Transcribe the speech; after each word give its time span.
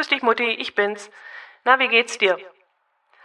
Grüß 0.00 0.08
dich, 0.08 0.22
Mutti, 0.22 0.48
ich 0.52 0.74
bin's. 0.74 1.10
Na, 1.64 1.78
wie 1.78 1.88
geht's 1.88 2.16
dir? 2.16 2.38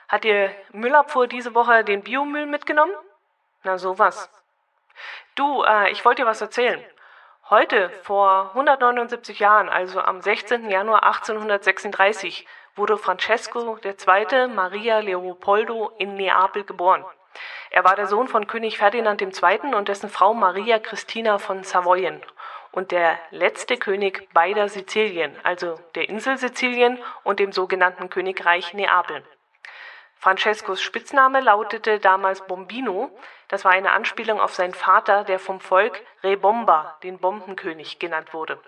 Hat 0.09 0.25
dir 0.25 0.53
Müllabfuhr 0.73 1.25
diese 1.25 1.55
Woche 1.55 1.85
den 1.85 2.03
Biomüll 2.03 2.47
mitgenommen? 2.47 2.93
Na, 3.63 3.77
sowas. 3.77 4.29
Du, 5.35 5.63
äh, 5.63 5.89
ich 5.91 6.03
wollte 6.03 6.23
dir 6.23 6.27
was 6.27 6.41
erzählen. 6.41 6.83
Heute, 7.49 7.89
vor 8.03 8.49
179 8.49 9.39
Jahren, 9.39 9.69
also 9.69 10.01
am 10.01 10.19
16. 10.19 10.69
Januar 10.69 11.03
1836, 11.03 12.45
wurde 12.75 12.97
Francesco 12.97 13.77
II. 13.81 14.47
Maria 14.49 14.99
Leopoldo 14.99 15.93
in 15.97 16.15
Neapel 16.15 16.65
geboren. 16.65 17.05
Er 17.69 17.85
war 17.85 17.95
der 17.95 18.07
Sohn 18.07 18.27
von 18.27 18.47
König 18.47 18.79
Ferdinand 18.79 19.21
II. 19.21 19.75
und 19.75 19.87
dessen 19.87 20.09
Frau 20.09 20.33
Maria 20.33 20.79
Christina 20.79 21.37
von 21.37 21.63
Savoyen 21.63 22.21
und 22.75 22.91
der 22.91 23.17
letzte 23.31 23.77
König 23.77 24.29
beider 24.33 24.67
Sizilien, 24.67 25.33
also 25.43 25.79
der 25.95 26.09
Insel 26.09 26.37
Sizilien 26.37 26.99
und 27.23 27.39
dem 27.39 27.53
sogenannten 27.53 28.09
Königreich 28.09 28.73
Neapel. 28.73 29.23
Francescos 30.17 30.81
Spitzname 30.81 31.39
lautete 31.39 31.99
damals 31.99 32.45
Bombino, 32.45 33.17
das 33.47 33.63
war 33.63 33.71
eine 33.71 33.91
Anspielung 33.91 34.41
auf 34.41 34.53
seinen 34.53 34.73
Vater, 34.73 35.23
der 35.23 35.39
vom 35.39 35.61
Volk 35.61 36.01
Re 36.23 36.35
Bomba, 36.35 36.97
den 37.03 37.17
Bombenkönig, 37.17 37.99
genannt 37.99 38.33
wurde. 38.33 38.59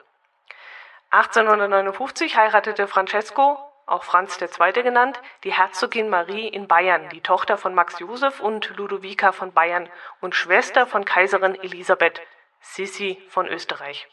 1859 1.09 2.37
heiratete 2.37 2.87
Francesco, 2.87 3.57
auch 3.85 4.03
Franz 4.03 4.39
II. 4.39 4.83
genannt, 4.83 5.21
die 5.43 5.53
Herzogin 5.53 6.09
Marie 6.09 6.47
in 6.47 6.67
Bayern, 6.67 7.09
die 7.09 7.21
Tochter 7.21 7.57
von 7.57 7.73
Max 7.73 7.99
Joseph 7.99 8.39
und 8.39 8.75
Ludovica 8.77 9.31
von 9.31 9.51
Bayern 9.51 9.89
und 10.21 10.35
Schwester 10.35 10.85
von 10.85 11.05
Kaiserin 11.05 11.55
Elisabeth, 11.55 12.21
Sissi 12.59 13.21
von 13.29 13.47
Österreich. 13.47 14.07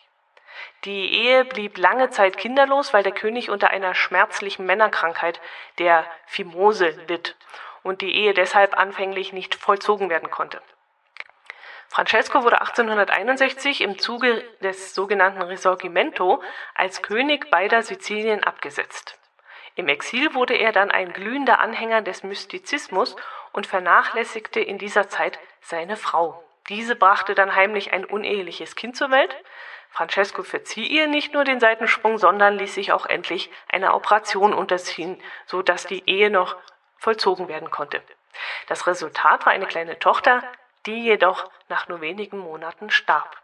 Die 0.85 1.13
Ehe 1.13 1.45
blieb 1.45 1.79
lange 1.79 2.11
Zeit 2.11 2.37
kinderlos, 2.37 2.93
weil 2.93 3.03
der 3.03 3.13
König 3.13 3.51
unter 3.51 3.71
einer 3.71 3.95
schmerzlichen 3.95 4.67
Männerkrankheit, 4.67 5.41
der 5.79 6.07
Phimose, 6.27 6.91
litt 7.09 7.37
und 7.83 8.01
die 8.01 8.15
Ehe 8.15 8.35
deshalb 8.35 8.77
anfänglich 8.77 9.33
nicht 9.33 9.55
vollzogen 9.55 10.11
werden 10.11 10.31
konnte. 10.31 10.63
Francesco 11.89 12.43
wurde 12.43 12.61
1861 12.61 13.81
im 13.81 13.99
Zuge 13.99 14.43
des 14.61 14.95
sogenannten 14.95 15.43
Risorgimento 15.43 16.43
als 16.75 17.03
König 17.03 17.51
beider 17.51 17.83
Sizilien 17.83 18.43
abgesetzt. 18.43 19.19
Im 19.77 19.89
Exil 19.89 20.35
wurde 20.35 20.55
er 20.55 20.73
dann 20.73 20.91
ein 20.91 21.13
glühender 21.13 21.59
Anhänger 21.59 22.03
des 22.03 22.23
Mystizismus 22.23 23.17
und 23.53 23.67
vernachlässigte 23.67 24.61
in 24.61 24.79
dieser 24.79 25.09
Zeit 25.09 25.39
seine 25.61 25.97
Frau. 25.97 26.44
Diese 26.69 26.97
brachte 26.97 27.35
dann 27.35 27.55
heimlich 27.55 27.93
ein 27.93 28.05
uneheliches 28.05 28.75
Kind 28.75 28.97
zur 28.97 29.11
Welt. 29.11 29.37
Francesco 29.91 30.43
verzieh 30.43 30.87
ihr 30.87 31.07
nicht 31.07 31.35
nur 31.35 31.45
den 31.45 31.61
Seitensprung, 31.61 32.19
sondern 32.19 32.59
ließ 32.59 32.75
sich 32.75 32.93
auch 32.93 33.07
endlich 33.07 33.51
einer 33.69 33.95
Operation 33.95 34.53
unterziehen, 34.53 35.23
so 35.47 35.63
dass 35.63 35.87
die 35.87 36.03
Ehe 36.09 36.31
noch 36.31 36.57
vollzogen 36.97 37.49
werden 37.49 37.71
konnte. 37.71 38.03
Das 38.67 38.87
Resultat 38.87 39.47
war 39.47 39.53
eine 39.53 39.67
kleine 39.67 39.99
Tochter, 39.99 40.43
die 40.87 41.05
jedoch 41.05 41.51
nach 41.69 41.89
nur 41.89 42.01
wenigen 42.01 42.39
Monaten 42.39 42.91
starb. 42.91 43.37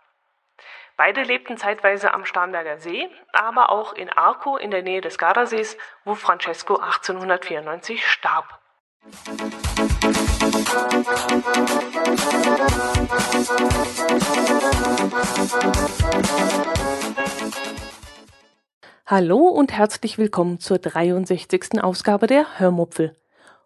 Beide 0.96 1.22
lebten 1.22 1.56
zeitweise 1.56 2.12
am 2.12 2.26
Starnberger 2.26 2.78
See, 2.78 3.08
aber 3.32 3.70
auch 3.70 3.94
in 3.94 4.10
Arco 4.10 4.56
in 4.56 4.70
der 4.70 4.82
Nähe 4.82 5.00
des 5.00 5.16
Gardasees, 5.16 5.78
wo 6.04 6.14
Francesco 6.14 6.76
1894 6.76 8.06
starb. 8.06 8.60
Hallo 19.06 19.48
und 19.48 19.72
herzlich 19.72 20.16
willkommen 20.18 20.60
zur 20.60 20.78
63. 20.78 21.82
Ausgabe 21.82 22.28
der 22.28 22.60
Hörmupfel. 22.60 23.16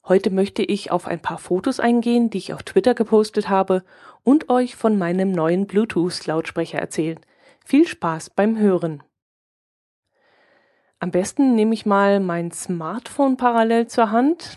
Heute 0.09 0.31
möchte 0.31 0.63
ich 0.63 0.91
auf 0.91 1.07
ein 1.07 1.21
paar 1.21 1.37
Fotos 1.37 1.79
eingehen, 1.79 2.31
die 2.31 2.39
ich 2.39 2.55
auf 2.55 2.63
Twitter 2.63 2.95
gepostet 2.95 3.51
habe 3.51 3.83
und 4.23 4.49
euch 4.49 4.75
von 4.75 4.97
meinem 4.97 5.31
neuen 5.31 5.67
Bluetooth-Lautsprecher 5.67 6.79
erzählen. 6.79 7.21
Viel 7.67 7.87
Spaß 7.87 8.31
beim 8.31 8.59
Hören. 8.59 9.03
Am 11.01 11.11
besten 11.11 11.55
nehme 11.55 11.75
ich 11.75 11.85
mal 11.85 12.19
mein 12.21 12.51
Smartphone 12.51 13.37
parallel 13.37 13.89
zur 13.89 14.11
Hand 14.11 14.57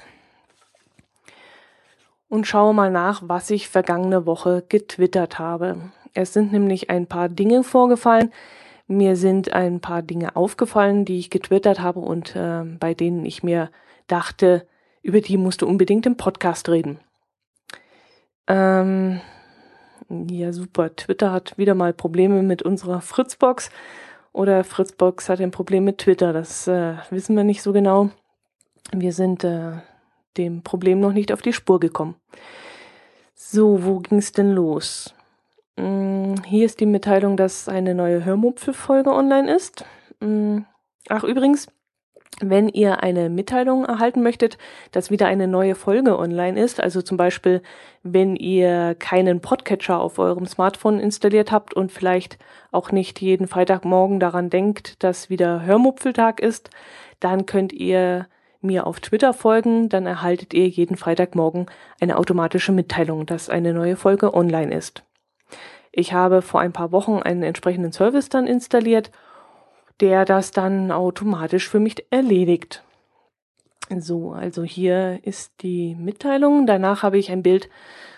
und 2.29 2.47
schaue 2.47 2.73
mal 2.73 2.91
nach, 2.91 3.21
was 3.25 3.49
ich 3.49 3.69
vergangene 3.69 4.25
Woche 4.25 4.63
getwittert 4.67 5.39
habe. 5.39 5.77
Es 6.13 6.33
sind 6.33 6.51
nämlich 6.51 6.89
ein 6.89 7.07
paar 7.07 7.29
Dinge 7.29 7.63
vorgefallen. 7.63 8.31
Mir 8.87 9.15
sind 9.15 9.53
ein 9.53 9.81
paar 9.81 10.01
Dinge 10.01 10.35
aufgefallen, 10.35 11.05
die 11.05 11.19
ich 11.19 11.29
getwittert 11.29 11.79
habe 11.79 11.99
und 11.99 12.35
äh, 12.35 12.63
bei 12.63 12.93
denen 12.93 13.25
ich 13.25 13.43
mir 13.43 13.69
dachte, 14.07 14.65
über 15.01 15.21
die 15.21 15.37
musst 15.37 15.61
du 15.61 15.67
unbedingt 15.67 16.05
im 16.05 16.17
Podcast 16.17 16.69
reden. 16.69 16.99
Ähm, 18.47 19.21
ja, 20.09 20.53
super. 20.53 20.95
Twitter 20.95 21.31
hat 21.31 21.57
wieder 21.57 21.75
mal 21.75 21.93
Probleme 21.93 22.41
mit 22.43 22.63
unserer 22.63 23.01
Fritzbox 23.01 23.69
oder 24.31 24.63
Fritzbox 24.63 25.29
hat 25.29 25.41
ein 25.41 25.51
Problem 25.51 25.83
mit 25.83 25.97
Twitter. 25.97 26.31
Das 26.31 26.67
äh, 26.67 26.95
wissen 27.09 27.35
wir 27.35 27.43
nicht 27.43 27.61
so 27.61 27.73
genau. 27.73 28.09
Wir 28.93 29.11
sind 29.11 29.43
äh, 29.43 29.73
dem 30.37 30.63
Problem 30.63 30.99
noch 30.99 31.13
nicht 31.13 31.31
auf 31.31 31.41
die 31.41 31.53
Spur 31.53 31.79
gekommen. 31.79 32.15
So, 33.35 33.83
wo 33.85 33.99
ging's 33.99 34.31
denn 34.31 34.51
los? 34.51 35.13
Hm, 35.77 36.35
hier 36.45 36.65
ist 36.65 36.79
die 36.79 36.85
Mitteilung, 36.85 37.37
dass 37.37 37.69
eine 37.69 37.93
neue 37.93 38.25
Hörmupfel-Folge 38.25 39.11
online 39.11 39.53
ist. 39.55 39.85
Hm, 40.21 40.65
ach, 41.07 41.23
übrigens, 41.23 41.67
wenn 42.39 42.69
ihr 42.69 43.01
eine 43.01 43.29
Mitteilung 43.29 43.85
erhalten 43.85 44.21
möchtet, 44.21 44.57
dass 44.91 45.09
wieder 45.09 45.27
eine 45.27 45.47
neue 45.47 45.73
Folge 45.73 46.19
online 46.19 46.61
ist, 46.61 46.79
also 46.79 47.01
zum 47.01 47.17
Beispiel, 47.17 47.61
wenn 48.03 48.35
ihr 48.35 48.95
keinen 48.95 49.41
Podcatcher 49.41 49.99
auf 49.99 50.19
eurem 50.19 50.45
Smartphone 50.45 50.99
installiert 50.99 51.51
habt 51.51 51.73
und 51.73 51.91
vielleicht 51.91 52.37
auch 52.71 52.91
nicht 52.91 53.21
jeden 53.21 53.47
Freitagmorgen 53.47 54.19
daran 54.19 54.51
denkt, 54.51 55.03
dass 55.03 55.29
wieder 55.31 55.63
Hörmupfeltag 55.63 56.39
ist, 56.39 56.69
dann 57.19 57.47
könnt 57.47 57.73
ihr 57.73 58.27
mir 58.61 58.87
auf 58.87 58.99
Twitter 58.99 59.33
folgen, 59.33 59.89
dann 59.89 60.05
erhaltet 60.05 60.53
ihr 60.53 60.67
jeden 60.67 60.97
Freitagmorgen 60.97 61.67
eine 61.99 62.17
automatische 62.17 62.71
Mitteilung, 62.71 63.25
dass 63.25 63.49
eine 63.49 63.73
neue 63.73 63.95
Folge 63.95 64.33
online 64.33 64.73
ist. 64.73 65.03
Ich 65.91 66.13
habe 66.13 66.41
vor 66.41 66.59
ein 66.59 66.73
paar 66.73 66.91
Wochen 66.91 67.19
einen 67.19 67.43
entsprechenden 67.43 67.91
Service 67.91 68.29
dann 68.29 68.47
installiert 68.47 69.11
der 69.99 70.25
das 70.25 70.51
dann 70.51 70.91
automatisch 70.91 71.69
für 71.69 71.79
mich 71.79 72.05
erledigt. 72.11 72.83
So, 73.89 74.31
also 74.33 74.63
hier 74.63 75.19
ist 75.23 75.53
die 75.61 75.95
Mitteilung. 75.95 76.67
Danach 76.67 77.03
habe 77.03 77.17
ich 77.17 77.31
ein 77.31 77.41
Bild 77.41 77.69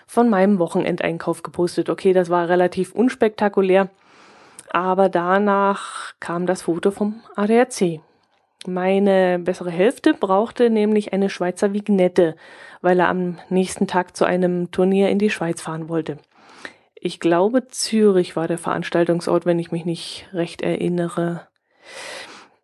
von 0.06 0.28
meinem 0.28 0.58
Wochenendeinkauf 0.58 1.42
gepostet. 1.42 1.88
Okay, 1.88 2.12
das 2.12 2.28
war 2.28 2.48
relativ 2.48 2.92
unspektakulär, 2.92 3.88
aber 4.70 5.08
danach 5.08 6.14
kam 6.18 6.46
das 6.46 6.62
Foto 6.62 6.90
vom 6.90 7.20
ADAC. 7.36 8.00
Meine 8.66 9.38
bessere 9.38 9.70
Hälfte 9.70 10.12
brauchte 10.12 10.68
nämlich 10.68 11.12
eine 11.12 11.30
Schweizer 11.30 11.72
Vignette, 11.72 12.36
weil 12.82 13.00
er 13.00 13.08
am 13.08 13.38
nächsten 13.48 13.86
Tag 13.86 14.16
zu 14.16 14.26
einem 14.26 14.70
Turnier 14.70 15.08
in 15.08 15.18
die 15.18 15.30
Schweiz 15.30 15.62
fahren 15.62 15.88
wollte. 15.88 16.18
Ich 16.94 17.20
glaube, 17.20 17.68
Zürich 17.68 18.36
war 18.36 18.46
der 18.46 18.58
Veranstaltungsort, 18.58 19.46
wenn 19.46 19.58
ich 19.58 19.72
mich 19.72 19.86
nicht 19.86 20.28
recht 20.34 20.60
erinnere. 20.60 21.46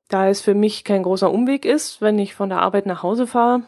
Da 0.09 0.29
es 0.29 0.43
für 0.43 0.55
mich 0.55 0.85
kein 0.85 1.03
großer 1.03 1.31
Umweg 1.33 1.65
ist, 1.65 2.03
wenn 2.03 2.19
ich 2.19 2.35
von 2.35 2.51
der 2.51 2.61
Arbeit 2.61 2.85
nach 2.85 3.03
Hause 3.03 3.27
fahre, 3.27 3.63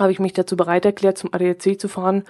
habe 0.00 0.10
ich 0.10 0.18
mich 0.18 0.32
dazu 0.32 0.56
bereit 0.56 0.86
erklärt, 0.86 1.18
zum 1.18 1.34
ADAC 1.34 1.78
zu 1.78 1.88
fahren, 1.88 2.24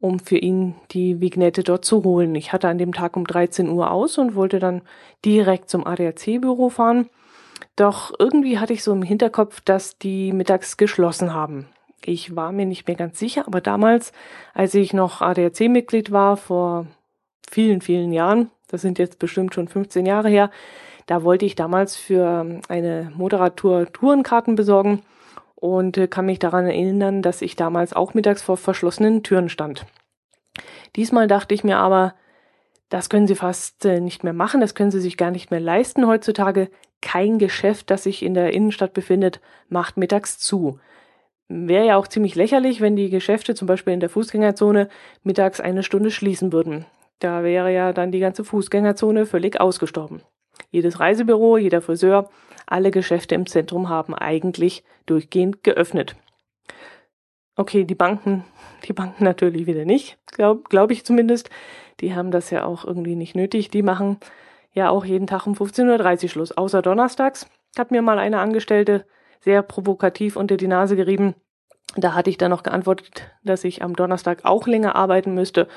um 0.00 0.18
für 0.18 0.38
ihn 0.38 0.74
die 0.90 1.20
Vignette 1.20 1.62
dort 1.62 1.84
zu 1.84 2.02
holen. 2.02 2.34
Ich 2.34 2.54
hatte 2.54 2.68
an 2.68 2.78
dem 2.78 2.94
Tag 2.94 3.16
um 3.16 3.26
13 3.26 3.68
Uhr 3.68 3.90
aus 3.90 4.16
und 4.16 4.34
wollte 4.34 4.58
dann 4.58 4.80
direkt 5.24 5.68
zum 5.68 5.86
ADAC-Büro 5.86 6.70
fahren. 6.70 7.10
Doch 7.76 8.12
irgendwie 8.18 8.58
hatte 8.58 8.72
ich 8.72 8.82
so 8.82 8.92
im 8.92 9.02
Hinterkopf, 9.02 9.60
dass 9.60 9.98
die 9.98 10.32
mittags 10.32 10.76
geschlossen 10.76 11.32
haben. 11.32 11.68
Ich 12.04 12.34
war 12.36 12.52
mir 12.52 12.66
nicht 12.66 12.86
mehr 12.86 12.96
ganz 12.96 13.18
sicher, 13.18 13.46
aber 13.46 13.60
damals, 13.60 14.12
als 14.54 14.74
ich 14.74 14.92
noch 14.92 15.22
ADAC-Mitglied 15.22 16.10
war, 16.10 16.36
vor 16.36 16.86
vielen, 17.48 17.80
vielen 17.80 18.12
Jahren, 18.12 18.50
das 18.68 18.82
sind 18.82 18.98
jetzt 18.98 19.18
bestimmt 19.18 19.54
schon 19.54 19.68
15 19.68 20.04
Jahre 20.04 20.28
her, 20.28 20.50
da 21.06 21.22
wollte 21.22 21.44
ich 21.46 21.54
damals 21.54 21.96
für 21.96 22.60
eine 22.68 23.12
Moderatur 23.16 23.92
Tourenkarten 23.92 24.54
besorgen 24.54 25.02
und 25.54 25.96
äh, 25.96 26.08
kann 26.08 26.26
mich 26.26 26.38
daran 26.38 26.66
erinnern, 26.66 27.22
dass 27.22 27.42
ich 27.42 27.56
damals 27.56 27.92
auch 27.92 28.14
mittags 28.14 28.42
vor 28.42 28.56
verschlossenen 28.56 29.22
Türen 29.22 29.48
stand. 29.48 29.86
Diesmal 30.96 31.28
dachte 31.28 31.54
ich 31.54 31.64
mir 31.64 31.78
aber, 31.78 32.14
das 32.88 33.08
können 33.08 33.26
Sie 33.26 33.34
fast 33.34 33.84
äh, 33.84 34.00
nicht 34.00 34.24
mehr 34.24 34.32
machen, 34.32 34.60
das 34.60 34.74
können 34.74 34.90
Sie 34.90 35.00
sich 35.00 35.16
gar 35.16 35.30
nicht 35.30 35.50
mehr 35.50 35.60
leisten 35.60 36.06
heutzutage. 36.06 36.68
Kein 37.02 37.38
Geschäft, 37.38 37.90
das 37.90 38.04
sich 38.04 38.22
in 38.22 38.32
der 38.32 38.54
Innenstadt 38.54 38.94
befindet, 38.94 39.40
macht 39.68 39.98
mittags 39.98 40.38
zu. 40.38 40.78
Wäre 41.48 41.86
ja 41.86 41.96
auch 41.96 42.08
ziemlich 42.08 42.34
lächerlich, 42.34 42.80
wenn 42.80 42.96
die 42.96 43.10
Geschäfte 43.10 43.54
zum 43.54 43.66
Beispiel 43.66 43.92
in 43.92 44.00
der 44.00 44.08
Fußgängerzone 44.08 44.88
mittags 45.22 45.60
eine 45.60 45.82
Stunde 45.82 46.10
schließen 46.10 46.52
würden. 46.52 46.86
Da 47.18 47.42
wäre 47.42 47.72
ja 47.72 47.92
dann 47.92 48.12
die 48.12 48.20
ganze 48.20 48.44
Fußgängerzone 48.44 49.26
völlig 49.26 49.60
ausgestorben. 49.60 50.22
Jedes 50.70 51.00
Reisebüro, 51.00 51.58
jeder 51.58 51.82
Friseur, 51.82 52.30
alle 52.66 52.90
Geschäfte 52.90 53.34
im 53.34 53.46
Zentrum 53.46 53.88
haben 53.88 54.14
eigentlich 54.14 54.84
durchgehend 55.04 55.62
geöffnet. 55.62 56.16
Okay, 57.54 57.84
die 57.84 57.94
Banken, 57.94 58.44
die 58.88 58.92
Banken 58.92 59.24
natürlich 59.24 59.66
wieder 59.66 59.84
nicht, 59.84 60.18
glaube 60.26 60.62
glaub 60.68 60.90
ich 60.90 61.04
zumindest. 61.04 61.50
Die 62.00 62.14
haben 62.14 62.30
das 62.30 62.50
ja 62.50 62.64
auch 62.64 62.84
irgendwie 62.84 63.16
nicht 63.16 63.36
nötig. 63.36 63.70
Die 63.70 63.82
machen 63.82 64.18
ja 64.72 64.90
auch 64.90 65.04
jeden 65.04 65.26
Tag 65.26 65.46
um 65.46 65.54
15.30 65.54 66.22
Uhr 66.22 66.28
Schluss, 66.28 66.52
außer 66.52 66.82
donnerstags. 66.82 67.48
Hat 67.76 67.90
mir 67.90 68.02
mal 68.02 68.18
eine 68.18 68.40
Angestellte 68.40 69.04
sehr 69.40 69.62
provokativ 69.62 70.36
unter 70.36 70.56
die 70.56 70.68
Nase 70.68 70.96
gerieben. 70.96 71.34
Da 71.96 72.14
hatte 72.14 72.30
ich 72.30 72.38
dann 72.38 72.50
noch 72.50 72.62
geantwortet, 72.62 73.30
dass 73.44 73.64
ich 73.64 73.82
am 73.82 73.96
Donnerstag 73.96 74.44
auch 74.44 74.66
länger 74.66 74.94
arbeiten 74.94 75.34
müsste 75.34 75.68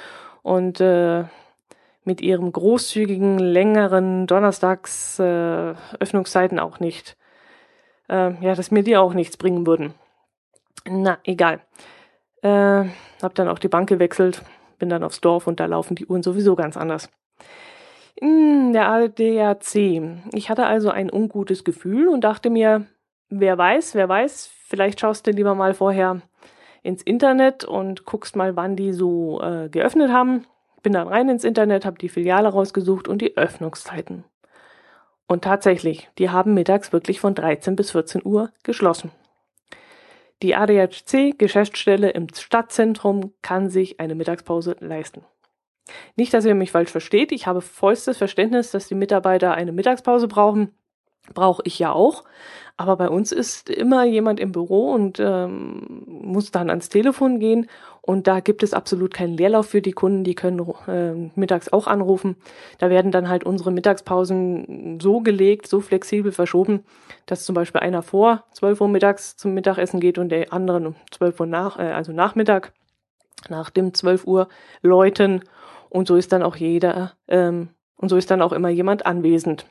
und 0.43 0.79
äh, 0.79 1.25
mit 2.05 2.21
ihrem 2.21 2.51
großzügigen, 2.51 3.39
längeren 3.39 4.27
Donnerstags 4.27 5.19
äh, 5.19 5.73
auch 6.59 6.79
nicht, 6.79 7.17
äh, 8.07 8.33
ja, 8.41 8.55
dass 8.55 8.71
mir 8.71 8.83
die 8.83 8.95
auch 8.95 9.13
nichts 9.13 9.37
bringen 9.37 9.65
würden. 9.65 9.93
Na, 10.87 11.17
egal. 11.23 11.61
Äh, 12.43 12.85
hab 13.21 13.33
dann 13.33 13.49
auch 13.49 13.59
die 13.59 13.67
Bank 13.67 13.89
gewechselt, 13.89 14.43
bin 14.77 14.89
dann 14.89 15.03
aufs 15.03 15.19
Dorf 15.19 15.47
und 15.47 15.59
da 15.59 15.65
laufen 15.65 15.95
die 15.95 16.05
Uhren 16.05 16.21
sowieso 16.21 16.55
ganz 16.55 16.77
anders. 16.77 17.09
Hm, 18.21 18.71
der 18.73 18.89
ADAC. 18.89 19.75
Ich 20.33 20.49
hatte 20.49 20.65
also 20.65 20.89
ein 20.89 21.11
ungutes 21.11 21.63
Gefühl 21.63 22.07
und 22.07 22.23
dachte 22.23 22.49
mir, 22.49 22.85
wer 23.29 23.57
weiß, 23.57 23.95
wer 23.95 24.07
weiß, 24.07 24.49
vielleicht 24.67 24.99
schaust 24.99 25.27
du 25.27 25.31
lieber 25.31 25.55
mal 25.55 25.73
vorher 25.73 26.21
ins 26.81 27.01
Internet 27.01 27.65
und 27.65 28.05
guckst 28.05 28.35
mal, 28.35 28.55
wann 28.55 28.75
die 28.75 28.93
so 28.93 29.41
äh, 29.41 29.69
geöffnet 29.69 30.11
haben. 30.11 30.45
Bin 30.83 30.93
dann 30.93 31.07
rein 31.07 31.29
ins 31.29 31.43
Internet, 31.43 31.85
habe 31.85 31.97
die 31.97 32.09
Filiale 32.09 32.47
rausgesucht 32.47 33.07
und 33.07 33.21
die 33.21 33.35
Öffnungszeiten. 33.35 34.23
Und 35.27 35.43
tatsächlich, 35.43 36.09
die 36.19 36.29
haben 36.29 36.53
mittags 36.53 36.93
wirklich 36.93 37.19
von 37.19 37.33
13 37.33 37.75
bis 37.75 37.91
14 37.91 38.21
Uhr 38.23 38.51
geschlossen. 38.63 39.11
Die 40.43 40.55
ADAC 40.55 41.37
Geschäftsstelle 41.37 42.11
im 42.11 42.27
Stadtzentrum 42.33 43.33
kann 43.41 43.69
sich 43.69 43.99
eine 43.99 44.13
Mittagspause 44.15 44.75
leisten. 44.79 45.25
Nicht, 46.15 46.33
dass 46.33 46.45
ihr 46.45 46.55
mich 46.55 46.71
falsch 46.71 46.91
versteht, 46.91 47.31
ich 47.31 47.47
habe 47.47 47.61
vollstes 47.61 48.17
Verständnis, 48.17 48.71
dass 48.71 48.87
die 48.87 48.95
Mitarbeiter 48.95 49.53
eine 49.53 49.71
Mittagspause 49.71 50.27
brauchen. 50.27 50.71
Brauche 51.33 51.63
ich 51.65 51.79
ja 51.79 51.91
auch. 51.91 52.23
Aber 52.77 52.97
bei 52.97 53.09
uns 53.09 53.31
ist 53.31 53.69
immer 53.69 54.03
jemand 54.03 54.39
im 54.39 54.51
Büro 54.51 54.91
und 54.91 55.19
ähm, 55.19 56.03
muss 56.07 56.51
dann 56.51 56.69
ans 56.69 56.89
Telefon 56.89 57.39
gehen. 57.39 57.67
Und 58.01 58.27
da 58.27 58.41
gibt 58.41 58.63
es 58.63 58.73
absolut 58.73 59.13
keinen 59.13 59.37
Leerlauf 59.37 59.67
für 59.67 59.81
die 59.81 59.93
Kunden. 59.93 60.25
Die 60.25 60.35
können 60.35 60.59
äh, 60.87 61.31
mittags 61.39 61.71
auch 61.71 61.87
anrufen. 61.87 62.35
Da 62.77 62.89
werden 62.89 63.11
dann 63.11 63.29
halt 63.29 63.45
unsere 63.45 63.71
Mittagspausen 63.71 64.99
so 65.01 65.21
gelegt, 65.21 65.67
so 65.67 65.79
flexibel 65.79 66.33
verschoben, 66.33 66.83
dass 67.25 67.45
zum 67.45 67.55
Beispiel 67.55 67.81
einer 67.81 68.03
vor 68.03 68.43
12 68.51 68.81
Uhr 68.81 68.89
mittags 68.89 69.37
zum 69.37 69.53
Mittagessen 69.53 70.01
geht 70.01 70.17
und 70.17 70.29
der 70.29 70.51
andere 70.51 70.85
um 70.85 70.95
12 71.11 71.39
Uhr 71.39 71.45
nach, 71.47 71.79
äh, 71.79 71.93
also 71.93 72.11
Nachmittag, 72.11 72.73
nach 73.49 73.69
dem 73.69 73.93
12 73.93 74.27
Uhr 74.27 74.49
läuten. 74.81 75.41
Und 75.95 76.07
so 76.07 76.15
ist 76.15 76.31
dann 76.31 76.43
auch 76.43 76.55
jeder, 76.55 77.13
ähm, 77.27 77.69
und 77.95 78.09
so 78.09 78.17
ist 78.17 78.29
dann 78.29 78.41
auch 78.41 78.51
immer 78.51 78.69
jemand 78.69 79.05
anwesend 79.05 79.65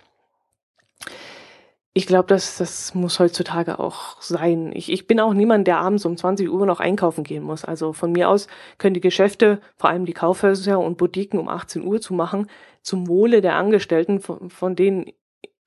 ich 1.97 2.09
glaube, 2.09 2.27
das, 2.27 2.59
das 2.59 2.93
muss 2.97 3.21
heutzutage 3.21 3.79
auch 3.79 4.21
sein. 4.21 4.73
Ich, 4.75 4.91
ich 4.91 5.07
bin 5.07 5.21
auch 5.21 5.33
niemand, 5.33 5.69
der 5.69 5.79
abends 5.79 6.05
um 6.05 6.17
20 6.17 6.51
Uhr 6.51 6.67
noch 6.67 6.81
einkaufen 6.81 7.23
gehen 7.23 7.45
muss. 7.45 7.65
Also 7.65 7.93
von 7.93 8.11
mir 8.11 8.29
aus 8.29 8.49
können 8.79 8.95
die 8.95 9.01
Geschäfte, 9.01 9.61
vor 9.77 9.91
allem 9.91 10.05
die 10.05 10.13
Kaufhäuser 10.13 10.81
und 10.81 10.99
Boutiquen 10.99 11.39
um 11.39 11.49
18 11.49 11.85
Uhr 11.85 12.01
zu 12.01 12.13
machen, 12.13 12.49
zum 12.83 13.07
Wohle 13.07 13.41
der 13.41 13.55
Angestellten, 13.55 14.19
von, 14.19 14.51
von 14.51 14.75
denen 14.75 15.07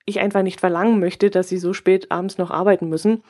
ich 0.05 0.19
einfach 0.19 0.43
nicht 0.43 0.59
verlangen 0.59 0.99
möchte, 0.99 1.29
dass 1.29 1.47
sie 1.47 1.57
so 1.57 1.71
spät 1.71 2.11
abends 2.11 2.37
noch 2.37 2.51
arbeiten 2.51 2.89
müssen. 2.89 3.23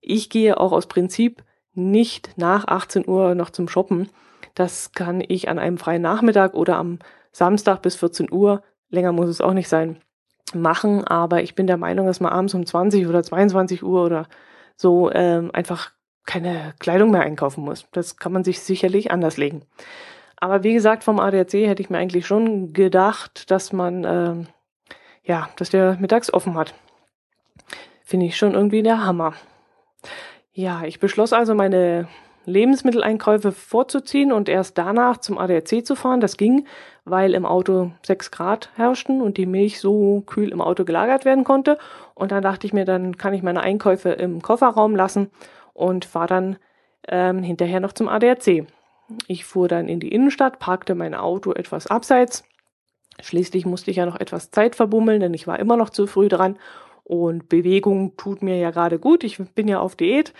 Ich 0.00 0.30
gehe 0.30 0.60
auch 0.60 0.70
aus 0.70 0.86
Prinzip 0.86 1.42
nicht 1.74 2.30
nach 2.36 2.68
18 2.68 3.08
Uhr 3.08 3.34
noch 3.34 3.50
zum 3.50 3.68
Shoppen. 3.68 4.10
Das 4.58 4.90
kann 4.90 5.22
ich 5.26 5.48
an 5.48 5.60
einem 5.60 5.78
freien 5.78 6.02
Nachmittag 6.02 6.54
oder 6.54 6.78
am 6.78 6.98
Samstag 7.30 7.80
bis 7.80 7.94
14 7.94 8.32
Uhr, 8.32 8.64
länger 8.90 9.12
muss 9.12 9.28
es 9.28 9.40
auch 9.40 9.52
nicht 9.52 9.68
sein, 9.68 10.00
machen, 10.52 11.04
aber 11.04 11.44
ich 11.44 11.54
bin 11.54 11.68
der 11.68 11.76
Meinung, 11.76 12.06
dass 12.06 12.18
man 12.18 12.32
abends 12.32 12.54
um 12.54 12.66
20 12.66 13.06
oder 13.06 13.22
22 13.22 13.84
Uhr 13.84 14.04
oder 14.04 14.26
so 14.74 15.12
ähm, 15.12 15.52
einfach 15.52 15.92
keine 16.26 16.74
Kleidung 16.80 17.12
mehr 17.12 17.20
einkaufen 17.20 17.62
muss. 17.62 17.86
Das 17.92 18.16
kann 18.16 18.32
man 18.32 18.42
sich 18.42 18.58
sicherlich 18.60 19.12
anders 19.12 19.36
legen. 19.36 19.62
Aber 20.38 20.64
wie 20.64 20.72
gesagt, 20.72 21.04
vom 21.04 21.20
ADAC 21.20 21.52
hätte 21.52 21.82
ich 21.82 21.88
mir 21.88 21.98
eigentlich 21.98 22.26
schon 22.26 22.72
gedacht, 22.72 23.52
dass 23.52 23.72
man, 23.72 24.02
ähm, 24.02 24.46
ja, 25.22 25.50
dass 25.54 25.70
der 25.70 25.96
mittags 26.00 26.32
offen 26.32 26.56
hat. 26.56 26.74
Finde 28.02 28.26
ich 28.26 28.36
schon 28.36 28.54
irgendwie 28.54 28.82
der 28.82 29.04
Hammer. 29.04 29.34
Ja, 30.52 30.82
ich 30.82 30.98
beschloss 30.98 31.32
also 31.32 31.54
meine 31.54 32.08
Lebensmitteleinkäufe 32.48 33.52
vorzuziehen 33.52 34.32
und 34.32 34.48
erst 34.48 34.78
danach 34.78 35.18
zum 35.18 35.38
ADAC 35.38 35.84
zu 35.84 35.94
fahren. 35.94 36.20
Das 36.20 36.36
ging, 36.36 36.66
weil 37.04 37.34
im 37.34 37.46
Auto 37.46 37.92
6 38.04 38.30
Grad 38.30 38.70
herrschten 38.74 39.20
und 39.20 39.36
die 39.36 39.46
Milch 39.46 39.80
so 39.80 40.22
kühl 40.26 40.50
im 40.50 40.60
Auto 40.60 40.84
gelagert 40.84 41.24
werden 41.24 41.44
konnte. 41.44 41.78
Und 42.14 42.32
dann 42.32 42.42
dachte 42.42 42.66
ich 42.66 42.72
mir, 42.72 42.84
dann 42.84 43.16
kann 43.16 43.34
ich 43.34 43.42
meine 43.42 43.60
Einkäufe 43.60 44.10
im 44.10 44.42
Kofferraum 44.42 44.96
lassen 44.96 45.30
und 45.74 46.04
fahre 46.04 46.26
dann 46.26 46.56
ähm, 47.06 47.42
hinterher 47.42 47.80
noch 47.80 47.92
zum 47.92 48.08
ADAC. 48.08 48.66
Ich 49.26 49.44
fuhr 49.44 49.68
dann 49.68 49.88
in 49.88 50.00
die 50.00 50.12
Innenstadt, 50.12 50.58
parkte 50.58 50.94
mein 50.94 51.14
Auto 51.14 51.52
etwas 51.52 51.86
abseits. 51.86 52.44
Schließlich 53.20 53.66
musste 53.66 53.90
ich 53.90 53.96
ja 53.96 54.06
noch 54.06 54.20
etwas 54.20 54.50
Zeit 54.50 54.76
verbummeln, 54.76 55.20
denn 55.20 55.34
ich 55.34 55.46
war 55.46 55.58
immer 55.58 55.76
noch 55.76 55.90
zu 55.90 56.06
früh 56.06 56.28
dran. 56.28 56.58
Und 57.04 57.48
Bewegung 57.48 58.16
tut 58.16 58.42
mir 58.42 58.58
ja 58.58 58.70
gerade 58.70 58.98
gut. 58.98 59.24
Ich 59.24 59.38
bin 59.54 59.66
ja 59.66 59.80
auf 59.80 59.96
Diät. 59.96 60.34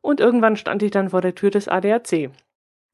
Und 0.00 0.20
irgendwann 0.20 0.56
stand 0.56 0.82
ich 0.82 0.90
dann 0.90 1.10
vor 1.10 1.20
der 1.20 1.34
Tür 1.34 1.50
des 1.50 1.68
ADAC. 1.68 2.30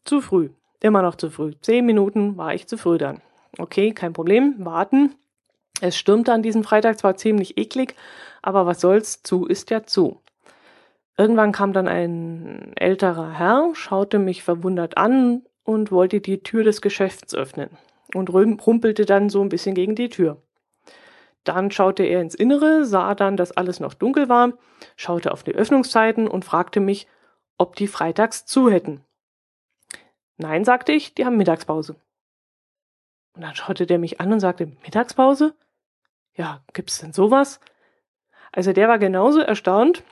Zu 0.04 0.20
früh. 0.20 0.50
Immer 0.80 1.02
noch 1.02 1.14
zu 1.14 1.30
früh. 1.30 1.52
Zehn 1.60 1.86
Minuten 1.86 2.36
war 2.36 2.54
ich 2.54 2.66
zu 2.66 2.76
früh 2.76 2.98
dann. 2.98 3.20
Okay, 3.58 3.92
kein 3.92 4.12
Problem. 4.12 4.54
Warten. 4.58 5.14
Es 5.80 5.96
stürmte 5.96 6.32
an 6.32 6.42
diesem 6.42 6.64
Freitag 6.64 6.98
zwar 6.98 7.16
ziemlich 7.16 7.58
eklig, 7.58 7.94
aber 8.42 8.66
was 8.66 8.80
soll's, 8.80 9.22
zu 9.22 9.46
ist 9.46 9.70
ja 9.70 9.84
zu. 9.84 10.20
Irgendwann 11.16 11.52
kam 11.52 11.72
dann 11.72 11.88
ein 11.88 12.72
älterer 12.76 13.30
Herr, 13.30 13.70
schaute 13.74 14.18
mich 14.18 14.42
verwundert 14.42 14.96
an 14.96 15.42
und 15.62 15.92
wollte 15.92 16.20
die 16.20 16.42
Tür 16.42 16.64
des 16.64 16.80
Geschäfts 16.80 17.34
öffnen 17.34 17.70
und 18.14 18.30
rumpelte 18.30 19.04
dann 19.04 19.30
so 19.30 19.40
ein 19.42 19.48
bisschen 19.48 19.74
gegen 19.74 19.94
die 19.94 20.08
Tür. 20.08 20.38
Dann 21.44 21.70
schaute 21.70 22.02
er 22.02 22.20
ins 22.20 22.34
Innere, 22.34 22.84
sah 22.84 23.14
dann, 23.14 23.36
dass 23.36 23.52
alles 23.52 23.78
noch 23.78 23.94
dunkel 23.94 24.28
war, 24.28 24.52
schaute 24.96 25.32
auf 25.32 25.42
die 25.42 25.54
Öffnungszeiten 25.54 26.26
und 26.26 26.44
fragte 26.44 26.80
mich, 26.80 27.06
ob 27.58 27.76
die 27.76 27.86
freitags 27.86 28.46
zu 28.46 28.70
hätten. 28.70 29.04
Nein, 30.36 30.64
sagte 30.64 30.92
ich, 30.92 31.14
die 31.14 31.24
haben 31.24 31.36
Mittagspause. 31.36 31.96
Und 33.34 33.42
dann 33.42 33.54
schaute 33.54 33.86
der 33.86 33.98
mich 33.98 34.20
an 34.20 34.32
und 34.32 34.40
sagte, 34.40 34.66
Mittagspause? 34.82 35.54
Ja, 36.34 36.62
gibt's 36.72 36.98
denn 36.98 37.12
sowas? 37.12 37.60
Also 38.50 38.72
der 38.72 38.88
war 38.88 38.98
genauso 38.98 39.40
erstaunt, 39.40 40.02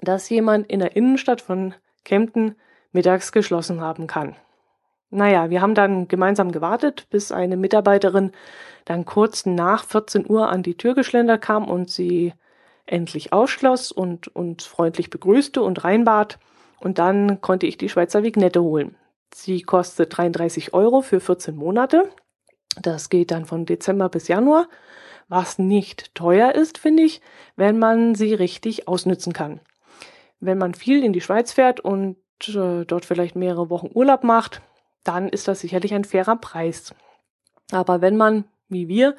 dass 0.00 0.28
jemand 0.28 0.66
in 0.68 0.80
der 0.80 0.94
Innenstadt 0.94 1.40
von 1.40 1.74
Kempten 2.04 2.56
mittags 2.92 3.32
geschlossen 3.32 3.80
haben 3.80 4.06
kann. 4.06 4.36
Naja, 5.16 5.48
wir 5.48 5.62
haben 5.62 5.74
dann 5.74 6.08
gemeinsam 6.08 6.52
gewartet, 6.52 7.06
bis 7.08 7.32
eine 7.32 7.56
Mitarbeiterin 7.56 8.32
dann 8.84 9.06
kurz 9.06 9.46
nach 9.46 9.86
14 9.86 10.28
Uhr 10.28 10.50
an 10.50 10.62
die 10.62 10.76
Tür 10.76 10.94
geschlendert 10.94 11.40
kam 11.40 11.70
und 11.70 11.88
sie 11.88 12.34
endlich 12.84 13.32
ausschloss 13.32 13.90
und 13.90 14.28
uns 14.36 14.66
freundlich 14.66 15.08
begrüßte 15.08 15.62
und 15.62 15.84
reinbat. 15.84 16.38
Und 16.80 16.98
dann 16.98 17.40
konnte 17.40 17.66
ich 17.66 17.78
die 17.78 17.88
Schweizer 17.88 18.24
Vignette 18.24 18.62
holen. 18.62 18.94
Sie 19.32 19.62
kostet 19.62 20.14
33 20.14 20.74
Euro 20.74 21.00
für 21.00 21.18
14 21.18 21.56
Monate. 21.56 22.10
Das 22.82 23.08
geht 23.08 23.30
dann 23.30 23.46
von 23.46 23.64
Dezember 23.64 24.10
bis 24.10 24.28
Januar, 24.28 24.68
was 25.28 25.58
nicht 25.58 26.14
teuer 26.14 26.54
ist, 26.54 26.76
finde 26.76 27.04
ich, 27.04 27.22
wenn 27.56 27.78
man 27.78 28.14
sie 28.16 28.34
richtig 28.34 28.86
ausnützen 28.86 29.32
kann. 29.32 29.60
Wenn 30.40 30.58
man 30.58 30.74
viel 30.74 31.02
in 31.02 31.14
die 31.14 31.22
Schweiz 31.22 31.52
fährt 31.52 31.80
und 31.80 32.18
äh, 32.48 32.84
dort 32.84 33.06
vielleicht 33.06 33.34
mehrere 33.34 33.70
Wochen 33.70 33.88
Urlaub 33.94 34.22
macht, 34.22 34.60
dann 35.08 35.28
ist 35.28 35.48
das 35.48 35.60
sicherlich 35.60 35.94
ein 35.94 36.04
fairer 36.04 36.36
Preis. 36.36 36.94
Aber 37.72 38.00
wenn 38.00 38.16
man, 38.16 38.44
wie 38.68 38.88
wir, 38.88 39.16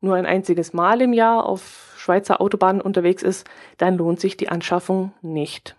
nur 0.00 0.14
ein 0.14 0.26
einziges 0.26 0.72
Mal 0.72 1.00
im 1.00 1.12
Jahr 1.12 1.44
auf 1.44 1.94
Schweizer 1.96 2.40
Autobahnen 2.40 2.80
unterwegs 2.80 3.22
ist, 3.22 3.48
dann 3.76 3.96
lohnt 3.96 4.20
sich 4.20 4.36
die 4.36 4.48
Anschaffung 4.48 5.12
nicht. 5.22 5.76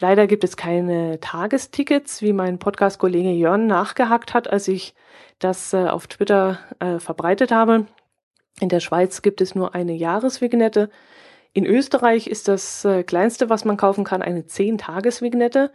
Leider 0.00 0.26
gibt 0.26 0.42
es 0.42 0.56
keine 0.56 1.20
Tagestickets, 1.20 2.22
wie 2.22 2.32
mein 2.32 2.58
Podcast-Kollege 2.58 3.30
Jörn 3.30 3.68
nachgehakt 3.68 4.34
hat, 4.34 4.50
als 4.50 4.66
ich 4.66 4.94
das 5.38 5.72
äh, 5.72 5.86
auf 5.86 6.08
Twitter 6.08 6.58
äh, 6.80 6.98
verbreitet 6.98 7.52
habe. 7.52 7.86
In 8.60 8.68
der 8.68 8.80
Schweiz 8.80 9.22
gibt 9.22 9.40
es 9.40 9.54
nur 9.54 9.74
eine 9.76 9.92
Jahresvignette. 9.92 10.90
In 11.52 11.66
Österreich 11.66 12.26
ist 12.26 12.48
das 12.48 12.84
äh, 12.84 13.04
kleinste, 13.04 13.48
was 13.48 13.64
man 13.64 13.76
kaufen 13.76 14.04
kann, 14.04 14.22
eine 14.22 14.42
10-Tages-Vignette, 14.42 15.70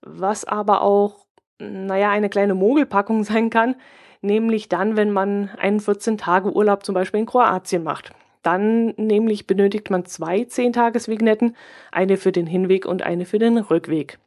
was 0.00 0.44
aber 0.44 0.82
auch 0.82 1.21
naja, 1.62 2.10
eine 2.10 2.28
kleine 2.28 2.54
Mogelpackung 2.54 3.24
sein 3.24 3.50
kann, 3.50 3.76
nämlich 4.20 4.68
dann, 4.68 4.96
wenn 4.96 5.10
man 5.10 5.50
einen 5.58 5.80
14-Tage-Urlaub 5.80 6.84
zum 6.84 6.94
Beispiel 6.94 7.20
in 7.20 7.26
Kroatien 7.26 7.82
macht. 7.82 8.12
Dann 8.42 8.94
nämlich 8.96 9.46
benötigt 9.46 9.90
man 9.90 10.04
zwei 10.04 10.44
Zehntagesvignetten, 10.44 11.56
eine 11.92 12.16
für 12.16 12.32
den 12.32 12.46
Hinweg 12.46 12.86
und 12.86 13.02
eine 13.02 13.24
für 13.24 13.38
den 13.38 13.56
Rückweg. 13.58 14.18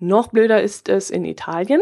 Noch 0.00 0.28
blöder 0.28 0.60
ist 0.60 0.88
es 0.88 1.10
in 1.10 1.24
Italien. 1.24 1.80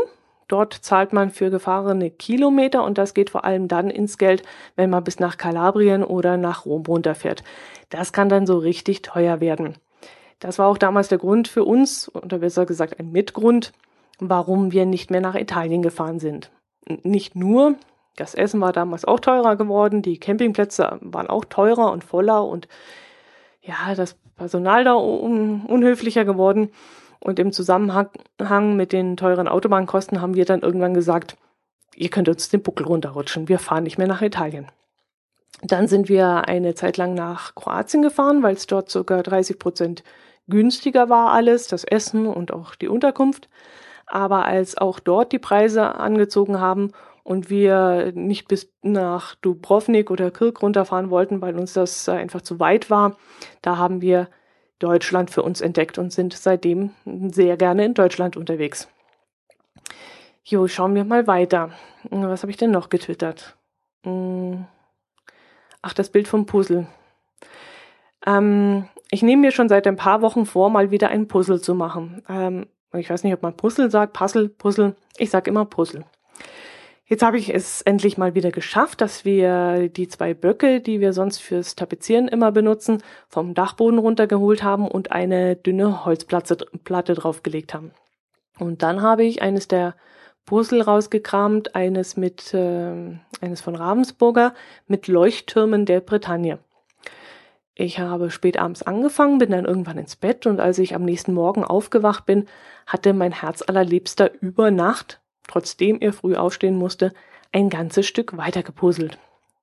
Dort 0.49 0.75
zahlt 0.75 1.15
man 1.15 1.31
für 1.31 1.49
gefahrene 1.49 2.11
Kilometer 2.11 2.85
und 2.85 2.99
das 2.99 3.15
geht 3.15 3.31
vor 3.31 3.45
allem 3.45 3.69
dann 3.69 3.89
ins 3.89 4.19
Geld, 4.19 4.43
wenn 4.77 4.91
man 4.91 5.03
bis 5.03 5.19
nach 5.19 5.39
Kalabrien 5.39 6.05
oder 6.05 6.37
nach 6.37 6.67
Rom 6.67 6.83
runterfährt. 6.87 7.43
Das 7.89 8.13
kann 8.13 8.29
dann 8.29 8.47
so 8.47 8.59
richtig 8.59 9.01
teuer 9.01 9.41
werden. 9.41 9.77
Das 10.41 10.59
war 10.59 10.67
auch 10.67 10.77
damals 10.77 11.09
der 11.09 11.19
Grund 11.19 11.49
für 11.49 11.65
uns, 11.65 12.15
oder 12.15 12.39
besser 12.39 12.67
gesagt 12.67 12.99
ein 13.01 13.13
Mitgrund, 13.13 13.73
warum 14.29 14.73
wir 14.73 14.87
nicht 14.87 15.11
mehr 15.11 15.21
nach 15.21 15.35
Italien 15.35 15.83
gefahren 15.83 16.19
sind. 16.19 16.51
Nicht 17.03 17.37
nur, 17.37 17.75
das 18.17 18.35
Essen 18.35 18.61
war 18.61 18.73
damals 18.73 19.05
auch 19.05 19.21
teurer 19.21 19.57
geworden, 19.57 20.03
die 20.03 20.19
Campingplätze 20.19 20.99
waren 21.01 21.29
auch 21.29 21.45
teurer 21.45 21.91
und 21.93 22.05
voller 22.05 22.45
und 22.45 22.69
ja, 23.61 23.95
das 23.95 24.17
Personal 24.37 24.85
da 24.85 24.95
un 24.95 25.63
unhöflicher 25.67 26.25
geworden. 26.25 26.71
Und 27.21 27.39
im 27.39 27.53
Zusammenhang 27.53 28.77
mit 28.77 28.93
den 28.93 29.17
teuren 29.17 29.47
Autobahnkosten 29.47 30.21
haben 30.21 30.35
wir 30.35 30.45
dann 30.45 30.63
irgendwann 30.63 30.95
gesagt, 30.95 31.37
ihr 31.95 32.09
könnt 32.09 32.29
uns 32.29 32.49
den 32.49 32.63
Buckel 32.63 32.85
runterrutschen, 32.85 33.49
wir 33.49 33.61
fahren 33.61 33.85
nicht 33.85 33.99
mehr 33.99 34.09
nach 34.09 34.23
Italien. 34.23 34.67
Dann 35.63 35.87
sind 35.87 36.09
wir 36.09 36.49
eine 36.49 36.75
Zeit 36.75 36.97
lang 36.97 37.15
nach 37.15 37.55
Kroatien 37.55 38.03
gefahren, 38.03 38.43
weil 38.43 38.57
es 38.57 38.67
dort 38.67 38.91
sogar 38.91 39.23
30 39.23 39.61
Prozent 39.61 40.03
günstiger 40.49 41.09
war 41.09 41.33
alles, 41.33 41.69
das 41.69 41.85
Essen 41.85 42.27
und 42.27 42.53
auch 42.53 42.75
die 42.75 42.89
Unterkunft. 42.89 43.49
Aber 44.13 44.45
als 44.45 44.77
auch 44.77 45.01
dort 45.01 45.33
die 45.33 45.39
Preise 45.39 45.95
angezogen 45.95 46.61
haben 46.61 46.93
und 47.25 47.49
wir 47.49 48.13
nicht 48.15 48.47
bis 48.47 48.71
nach 48.83 49.37
Dubrovnik 49.37 50.11
oder 50.11 50.31
Kirk 50.31 50.61
runterfahren 50.61 51.09
wollten, 51.09 51.41
weil 51.41 51.59
uns 51.59 51.73
das 51.73 52.11
einfach 52.11 52.43
zu 52.43 52.61
weit 52.61 52.91
war, 52.91 53.17
da 53.63 53.79
haben 53.79 54.03
wir 54.03 54.29
Deutschland 54.79 55.31
für 55.31 55.43
uns 55.43 55.63
entdeckt 55.63 55.97
und 55.97 56.13
sind 56.13 56.35
seitdem 56.35 56.91
sehr 57.07 57.57
gerne 57.57 57.87
in 57.87 57.95
Deutschland 57.95 58.37
unterwegs. 58.37 58.87
Jo, 60.45 60.69
schauen 60.69 60.95
wir 60.95 61.05
mal 61.05 61.27
weiter. 61.27 61.71
Was 62.11 62.43
habe 62.43 62.51
ich 62.51 62.59
denn 62.59 62.71
noch 62.71 62.91
getwittert? 62.91 63.57
Hm. 64.05 64.67
Ach, 65.81 65.95
das 65.95 66.11
Bild 66.11 66.29
vom 66.29 66.45
Puzzle. 66.45 66.87
Ähm, 68.27 68.91
ich 69.11 69.23
nehme 69.23 69.41
mir 69.41 69.53
schon 69.53 69.71
seit 69.71 69.87
ein 69.87 69.97
paar 69.97 70.21
Wochen 70.21 70.45
vor, 70.45 70.69
mal 70.69 70.91
wieder 70.91 71.09
ein 71.09 71.29
Puzzle 71.29 71.63
zu 71.63 71.75
machen. 71.75 72.23
Ähm, 72.29 72.67
ich 72.95 73.11
weiß 73.11 73.25
nicht, 73.25 73.35
ob 73.35 73.43
man 73.43 73.57
Puzzle 73.57 73.91
sagt, 73.91 74.13
Puzzle, 74.13 74.49
Puzzle. 74.49 74.95
Ich 75.17 75.31
sage 75.31 75.51
immer 75.51 75.65
Puzzle. 75.65 76.05
Jetzt 77.07 77.23
habe 77.23 77.37
ich 77.37 77.55
es 77.55 77.83
endlich 77.83 78.17
mal 78.17 78.35
wieder 78.35 78.51
geschafft, 78.51 79.01
dass 79.01 79.25
wir 79.25 79.89
die 79.89 80.09
zwei 80.09 80.33
Böcke, 80.33 80.81
die 80.81 81.01
wir 81.01 81.13
sonst 81.13 81.39
fürs 81.39 81.77
Tapezieren 81.77 82.27
immer 82.27 82.53
benutzen, 82.53 83.03
vom 83.29 83.53
Dachboden 83.55 83.99
runtergeholt 83.99 84.63
haben 84.63 84.89
und 84.89 85.13
eine 85.13 85.57
dünne 85.57 86.07
Holzplatte 86.07 86.57
Platte 86.85 87.15
draufgelegt 87.15 87.75
haben. 87.75 87.91
Und 88.59 88.83
dann 88.83 89.03
habe 89.03 89.25
ich 89.25 89.43
eines 89.43 89.69
der 89.69 89.95
Puzzle 90.47 90.81
rausgekramt, 90.81 91.75
eines 91.75 92.17
mit 92.17 92.55
äh, 92.55 93.19
eines 93.43 93.61
von 93.61 93.75
Ravensburger 93.75 94.55
mit 94.87 95.09
Leuchttürmen 95.09 95.85
der 95.85 96.01
Bretagne. 96.01 96.61
Ich 97.75 97.99
habe 97.99 98.31
spät 98.31 98.59
abends 98.59 98.83
angefangen, 98.83 99.39
bin 99.39 99.51
dann 99.51 99.65
irgendwann 99.65 99.99
ins 99.99 100.17
Bett 100.17 100.47
und 100.47 100.61
als 100.61 100.79
ich 100.79 100.95
am 100.95 101.05
nächsten 101.05 101.33
Morgen 101.33 101.65
aufgewacht 101.65 102.27
bin, 102.27 102.47
hatte 102.87 103.15
mein 103.15 103.33
Herz 103.33 103.63
allerliebster 103.67 104.31
über 104.41 104.71
Nacht 104.71 105.23
trotzdem 105.53 105.99
er 106.01 106.13
früh 106.13 106.35
aufstehen 106.35 106.77
musste, 106.77 107.13
ein 107.53 107.69
ganzes 107.69 108.07
Stück 108.07 108.37
weiter 108.37 108.63
gepuzzelt. 108.63 109.19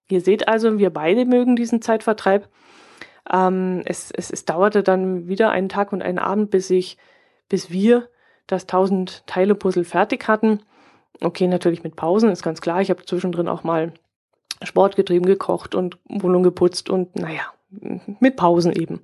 Ihr 0.07 0.21
seht 0.21 0.47
also, 0.47 0.77
wir 0.77 0.91
beide 0.91 1.25
mögen 1.25 1.55
diesen 1.55 1.81
Zeitvertreib. 1.81 2.47
Ähm, 3.31 3.81
es, 3.85 4.11
es, 4.11 4.31
es 4.31 4.45
dauerte 4.45 4.83
dann 4.83 5.27
wieder 5.27 5.51
einen 5.51 5.69
Tag 5.69 5.91
und 5.91 6.01
einen 6.01 6.19
Abend, 6.19 6.51
bis 6.51 6.69
ich, 6.69 6.97
bis 7.47 7.71
wir 7.71 8.07
das 8.47 8.63
1000 8.63 9.25
Teile 9.27 9.55
Puzzle 9.55 9.83
fertig 9.83 10.27
hatten. 10.27 10.61
Okay, 11.21 11.47
natürlich 11.47 11.83
mit 11.83 11.95
Pausen, 11.95 12.29
ist 12.29 12.43
ganz 12.43 12.61
klar. 12.61 12.81
Ich 12.81 12.89
habe 12.89 13.05
zwischendrin 13.05 13.47
auch 13.47 13.63
mal 13.63 13.93
Sport 14.63 14.95
getrieben, 14.95 15.25
gekocht 15.25 15.75
und 15.75 15.97
Wohnung 16.05 16.43
geputzt 16.43 16.89
und 16.89 17.15
naja, 17.15 17.53
mit 17.71 18.35
Pausen 18.35 18.71
eben. 18.71 19.01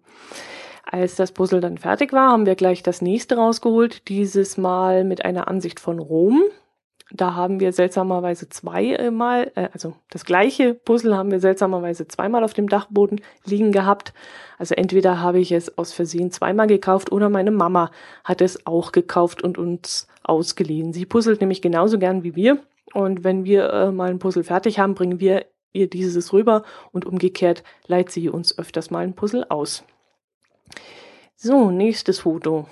Als 0.86 1.15
das 1.15 1.31
Puzzle 1.31 1.62
dann 1.62 1.77
fertig 1.77 2.13
war, 2.13 2.31
haben 2.31 2.45
wir 2.45 2.55
gleich 2.55 2.84
das 2.84 3.01
nächste 3.01 3.38
rausgeholt, 3.38 4.07
dieses 4.07 4.57
Mal 4.57 5.03
mit 5.03 5.25
einer 5.25 5.48
Ansicht 5.48 5.79
von 5.79 6.00
Rom. 6.00 6.43
Da 7.12 7.36
haben 7.36 7.60
wir 7.60 7.72
seltsamerweise 7.72 8.50
zweimal, 8.50 9.51
äh, 9.55 9.69
also 9.74 9.93
das 10.10 10.25
gleiche 10.25 10.74
Puzzle 10.74 11.15
haben 11.15 11.31
wir 11.31 11.39
seltsamerweise 11.39 12.07
zweimal 12.07 12.43
auf 12.43 12.53
dem 12.53 12.67
Dachboden 12.67 13.22
liegen 13.45 13.72
gehabt. 13.72 14.13
Also 14.57 14.74
entweder 14.75 15.22
habe 15.22 15.39
ich 15.39 15.51
es 15.51 15.77
aus 15.77 15.93
Versehen 15.93 16.31
zweimal 16.31 16.67
gekauft 16.67 17.12
oder 17.12 17.29
meine 17.29 17.51
Mama 17.51 17.91
hat 18.24 18.41
es 18.41 18.65
auch 18.65 18.91
gekauft 18.91 19.43
und 19.43 19.57
uns 19.57 20.07
ausgeliehen. 20.24 20.93
Sie 20.93 21.05
puzzelt 21.05 21.41
nämlich 21.41 21.62
genauso 21.62 22.00
gern 22.00 22.24
wie 22.24 22.36
wir. 22.36 22.60
Und 22.93 23.24
wenn 23.24 23.43
wir 23.43 23.69
äh, 23.72 23.91
mal 23.91 24.10
ein 24.10 24.19
Puzzle 24.19 24.43
fertig 24.43 24.79
haben, 24.79 24.95
bringen 24.95 25.19
wir 25.19 25.45
ihr 25.75 25.89
dieses 25.89 26.34
rüber 26.34 26.63
und 26.91 27.05
umgekehrt 27.05 27.63
leiht 27.88 28.10
sie 28.10 28.29
uns 28.29 28.58
öfters 28.58 28.89
mal 28.91 29.03
ein 29.03 29.13
Puzzle 29.13 29.46
aus. 29.50 29.84
So, 31.36 31.70
nächstes 31.70 32.20
Foto. 32.20 32.67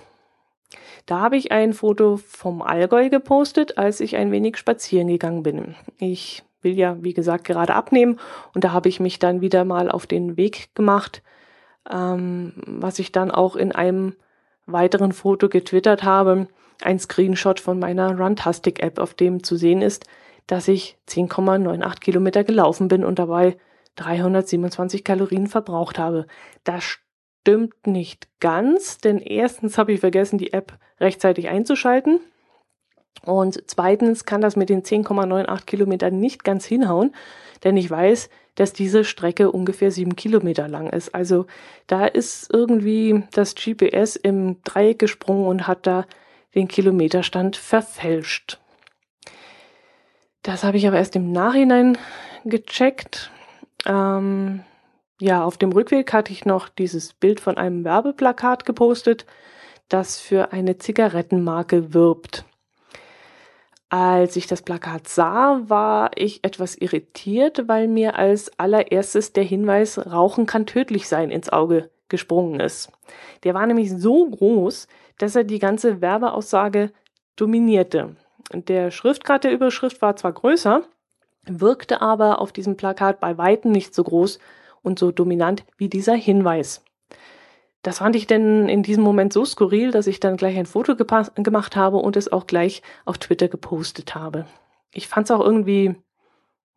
Da 1.05 1.19
habe 1.19 1.35
ich 1.35 1.51
ein 1.51 1.73
Foto 1.73 2.17
vom 2.17 2.61
Allgäu 2.61 3.09
gepostet, 3.09 3.77
als 3.77 3.99
ich 3.99 4.15
ein 4.15 4.31
wenig 4.31 4.57
spazieren 4.57 5.09
gegangen 5.09 5.43
bin. 5.43 5.75
Ich 5.97 6.43
will 6.61 6.77
ja, 6.77 6.97
wie 7.03 7.13
gesagt, 7.13 7.43
gerade 7.43 7.75
abnehmen 7.75 8.19
und 8.53 8.63
da 8.63 8.71
habe 8.71 8.87
ich 8.87 9.01
mich 9.01 9.19
dann 9.19 9.41
wieder 9.41 9.65
mal 9.65 9.91
auf 9.91 10.07
den 10.07 10.37
Weg 10.37 10.73
gemacht, 10.75 11.21
ähm, 11.91 12.53
was 12.65 12.99
ich 12.99 13.11
dann 13.11 13.31
auch 13.31 13.57
in 13.57 13.73
einem 13.73 14.15
weiteren 14.65 15.11
Foto 15.11 15.49
getwittert 15.49 16.03
habe, 16.03 16.47
ein 16.81 16.99
Screenshot 16.99 17.59
von 17.59 17.79
meiner 17.79 18.17
Runtastic 18.17 18.81
App, 18.81 18.99
auf 18.99 19.13
dem 19.13 19.43
zu 19.43 19.57
sehen 19.57 19.81
ist, 19.81 20.05
dass 20.47 20.67
ich 20.67 20.97
10,98 21.07 21.99
Kilometer 21.99 22.43
gelaufen 22.43 22.87
bin 22.87 23.03
und 23.03 23.19
dabei 23.19 23.57
327 23.95 25.03
Kalorien 25.03 25.47
verbraucht 25.47 25.99
habe. 25.99 26.27
Das 26.63 26.83
stimmt 26.83 27.87
nicht 27.87 28.27
ganz, 28.39 28.97
denn 28.97 29.19
erstens 29.19 29.77
habe 29.77 29.93
ich 29.93 29.99
vergessen, 29.99 30.37
die 30.37 30.53
App 30.53 30.77
rechtzeitig 30.99 31.49
einzuschalten. 31.49 32.19
Und 33.25 33.63
zweitens 33.67 34.25
kann 34.25 34.41
das 34.41 34.55
mit 34.55 34.69
den 34.69 34.83
10,98 34.83 35.65
Kilometern 35.65 36.19
nicht 36.19 36.43
ganz 36.43 36.65
hinhauen, 36.65 37.13
denn 37.63 37.77
ich 37.77 37.89
weiß, 37.89 38.29
dass 38.55 38.73
diese 38.73 39.03
Strecke 39.03 39.51
ungefähr 39.51 39.91
sieben 39.91 40.15
Kilometer 40.15 40.67
lang 40.67 40.89
ist. 40.89 41.15
Also 41.15 41.45
da 41.87 42.05
ist 42.05 42.49
irgendwie 42.51 43.23
das 43.31 43.55
GPS 43.55 44.15
im 44.15 44.61
Dreieck 44.63 44.99
gesprungen 44.99 45.47
und 45.47 45.67
hat 45.67 45.87
da 45.87 46.05
den 46.53 46.67
Kilometerstand 46.67 47.55
verfälscht. 47.55 48.59
Das 50.43 50.65
habe 50.65 50.75
ich 50.75 50.85
aber 50.85 50.97
erst 50.97 51.15
im 51.15 51.31
Nachhinein 51.31 51.97
gecheckt. 52.43 53.31
Ähm, 53.85 54.63
ja, 55.19 55.43
auf 55.43 55.57
dem 55.57 55.71
Rückweg 55.71 56.11
hatte 56.11 56.33
ich 56.33 56.43
noch 56.45 56.67
dieses 56.67 57.13
Bild 57.13 57.39
von 57.39 57.57
einem 57.57 57.85
Werbeplakat 57.85 58.65
gepostet, 58.65 59.25
das 59.87 60.19
für 60.19 60.51
eine 60.51 60.77
Zigarettenmarke 60.77 61.93
wirbt. 61.93 62.43
Als 63.87 64.35
ich 64.35 64.47
das 64.47 64.63
Plakat 64.63 65.07
sah, 65.07 65.61
war 65.67 66.11
ich 66.15 66.43
etwas 66.43 66.75
irritiert, 66.75 67.67
weil 67.67 67.87
mir 67.87 68.17
als 68.17 68.51
allererstes 68.59 69.31
der 69.31 69.43
Hinweis 69.43 69.97
Rauchen 69.97 70.45
kann 70.45 70.65
tödlich 70.65 71.07
sein 71.07 71.29
ins 71.31 71.49
Auge 71.49 71.89
gesprungen 72.09 72.59
ist. 72.59 72.91
Der 73.43 73.53
war 73.53 73.65
nämlich 73.65 73.91
so 73.91 74.29
groß, 74.29 74.87
dass 75.19 75.35
er 75.35 75.45
die 75.45 75.59
ganze 75.59 76.01
Werbeaussage 76.01 76.91
dominierte. 77.35 78.15
Der 78.51 78.91
Schriftgrad 78.91 79.43
der 79.43 79.53
Überschrift 79.53 80.01
war 80.01 80.15
zwar 80.15 80.33
größer, 80.33 80.83
wirkte 81.45 82.01
aber 82.01 82.39
auf 82.39 82.51
diesem 82.51 82.77
Plakat 82.77 83.19
bei 83.19 83.37
weitem 83.37 83.71
nicht 83.71 83.93
so 83.93 84.03
groß 84.03 84.39
und 84.81 84.99
so 84.99 85.11
dominant 85.11 85.65
wie 85.77 85.89
dieser 85.89 86.15
Hinweis. 86.15 86.83
Das 87.81 87.97
fand 87.97 88.15
ich 88.15 88.27
denn 88.27 88.69
in 88.69 88.81
diesem 88.81 89.03
Moment 89.03 89.33
so 89.33 89.43
skurril, 89.43 89.91
dass 89.91 90.07
ich 90.07 90.21
dann 90.21 90.37
gleich 90.37 90.57
ein 90.57 90.65
Foto 90.65 90.95
gemacht 90.95 91.75
habe 91.75 91.97
und 91.97 92.15
es 92.15 92.31
auch 92.31 92.47
gleich 92.47 92.81
auf 93.03 93.17
Twitter 93.17 93.49
gepostet 93.49 94.15
habe. 94.15 94.45
Ich 94.93 95.09
fand 95.09 95.25
es 95.27 95.31
auch 95.31 95.41
irgendwie, 95.41 95.95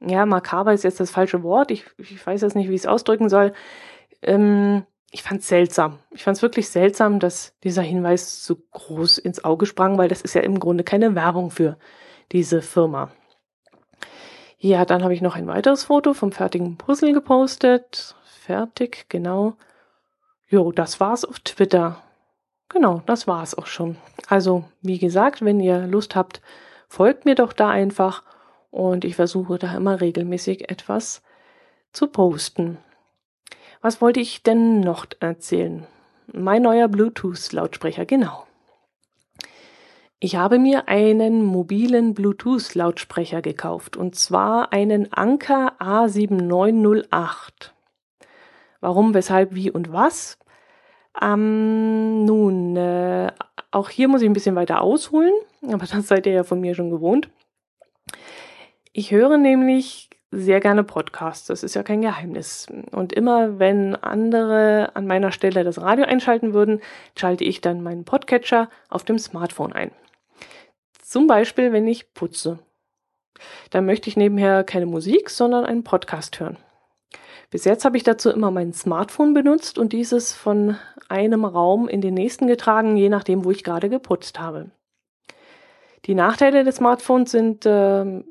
ja, 0.00 0.26
makaber 0.26 0.72
ist 0.72 0.82
jetzt 0.82 0.98
das 0.98 1.12
falsche 1.12 1.44
Wort. 1.44 1.70
Ich, 1.70 1.84
ich 1.98 2.26
weiß 2.26 2.40
jetzt 2.40 2.56
nicht, 2.56 2.68
wie 2.68 2.74
ich 2.74 2.80
es 2.80 2.86
ausdrücken 2.86 3.28
soll. 3.28 3.52
Ähm, 4.20 4.84
ich 5.16 5.22
fand 5.22 5.40
es 5.40 5.48
seltsam. 5.48 5.98
Ich 6.10 6.24
fand 6.24 6.36
es 6.36 6.42
wirklich 6.42 6.68
seltsam, 6.68 7.20
dass 7.20 7.54
dieser 7.64 7.80
Hinweis 7.80 8.44
so 8.44 8.56
groß 8.72 9.16
ins 9.16 9.42
Auge 9.44 9.64
sprang, 9.64 9.96
weil 9.96 10.08
das 10.10 10.20
ist 10.20 10.34
ja 10.34 10.42
im 10.42 10.60
Grunde 10.60 10.84
keine 10.84 11.14
Werbung 11.14 11.50
für 11.50 11.78
diese 12.32 12.60
Firma. 12.60 13.10
Ja, 14.58 14.84
dann 14.84 15.02
habe 15.02 15.14
ich 15.14 15.22
noch 15.22 15.34
ein 15.34 15.46
weiteres 15.46 15.84
Foto 15.84 16.12
vom 16.12 16.32
fertigen 16.32 16.76
Puzzle 16.76 17.14
gepostet. 17.14 18.14
Fertig, 18.24 19.06
genau. 19.08 19.54
Jo, 20.48 20.70
das 20.70 21.00
war's 21.00 21.24
auf 21.24 21.40
Twitter. 21.40 22.02
Genau, 22.68 23.00
das 23.06 23.26
war's 23.26 23.54
auch 23.56 23.66
schon. 23.66 23.96
Also, 24.28 24.64
wie 24.82 24.98
gesagt, 24.98 25.42
wenn 25.42 25.60
ihr 25.60 25.86
Lust 25.86 26.14
habt, 26.14 26.42
folgt 26.88 27.24
mir 27.24 27.36
doch 27.36 27.54
da 27.54 27.70
einfach 27.70 28.22
und 28.70 29.06
ich 29.06 29.16
versuche 29.16 29.56
da 29.56 29.74
immer 29.74 29.98
regelmäßig 30.02 30.70
etwas 30.70 31.22
zu 31.94 32.06
posten. 32.06 32.76
Was 33.86 34.00
wollte 34.00 34.18
ich 34.18 34.42
denn 34.42 34.80
noch 34.80 35.06
erzählen? 35.20 35.86
Mein 36.32 36.62
neuer 36.62 36.88
Bluetooth-Lautsprecher, 36.88 38.04
genau. 38.04 38.44
Ich 40.18 40.34
habe 40.34 40.58
mir 40.58 40.88
einen 40.88 41.44
mobilen 41.44 42.12
Bluetooth-Lautsprecher 42.12 43.42
gekauft 43.42 43.96
und 43.96 44.16
zwar 44.16 44.72
einen 44.72 45.12
Anker 45.12 45.74
A7908. 45.78 47.70
Warum, 48.80 49.14
weshalb, 49.14 49.54
wie 49.54 49.70
und 49.70 49.92
was? 49.92 50.36
Ähm, 51.22 52.24
nun, 52.24 52.76
äh, 52.76 53.30
auch 53.70 53.88
hier 53.88 54.08
muss 54.08 54.20
ich 54.20 54.28
ein 54.28 54.32
bisschen 54.34 54.56
weiter 54.56 54.80
ausholen, 54.80 55.32
aber 55.62 55.86
das 55.86 56.08
seid 56.08 56.26
ihr 56.26 56.32
ja 56.32 56.42
von 56.42 56.60
mir 56.60 56.74
schon 56.74 56.90
gewohnt. 56.90 57.28
Ich 58.92 59.12
höre 59.12 59.38
nämlich 59.38 60.10
sehr 60.36 60.60
gerne 60.60 60.84
Podcasts, 60.84 61.46
das 61.46 61.62
ist 61.62 61.74
ja 61.74 61.82
kein 61.82 62.02
Geheimnis. 62.02 62.66
Und 62.92 63.12
immer 63.12 63.58
wenn 63.58 63.96
andere 63.96 64.90
an 64.94 65.06
meiner 65.06 65.32
Stelle 65.32 65.64
das 65.64 65.80
Radio 65.80 66.04
einschalten 66.04 66.52
würden, 66.52 66.80
schalte 67.16 67.44
ich 67.44 67.60
dann 67.60 67.82
meinen 67.82 68.04
Podcatcher 68.04 68.68
auf 68.88 69.04
dem 69.04 69.18
Smartphone 69.18 69.72
ein. 69.72 69.90
Zum 71.02 71.26
Beispiel, 71.26 71.72
wenn 71.72 71.88
ich 71.88 72.12
putze. 72.12 72.58
Dann 73.70 73.86
möchte 73.86 74.08
ich 74.08 74.16
nebenher 74.16 74.64
keine 74.64 74.86
Musik, 74.86 75.30
sondern 75.30 75.64
einen 75.64 75.84
Podcast 75.84 76.38
hören. 76.40 76.58
Bis 77.50 77.64
jetzt 77.64 77.84
habe 77.84 77.96
ich 77.96 78.02
dazu 78.02 78.30
immer 78.30 78.50
mein 78.50 78.72
Smartphone 78.72 79.32
benutzt 79.32 79.78
und 79.78 79.92
dieses 79.92 80.32
von 80.32 80.76
einem 81.08 81.44
Raum 81.44 81.88
in 81.88 82.00
den 82.00 82.14
nächsten 82.14 82.46
getragen, 82.46 82.96
je 82.96 83.08
nachdem, 83.08 83.44
wo 83.44 83.50
ich 83.50 83.64
gerade 83.64 83.88
geputzt 83.88 84.40
habe. 84.40 84.70
Die 86.04 86.14
Nachteile 86.14 86.64
des 86.64 86.76
Smartphones 86.76 87.30
sind 87.30 87.66
äh, 87.66 88.22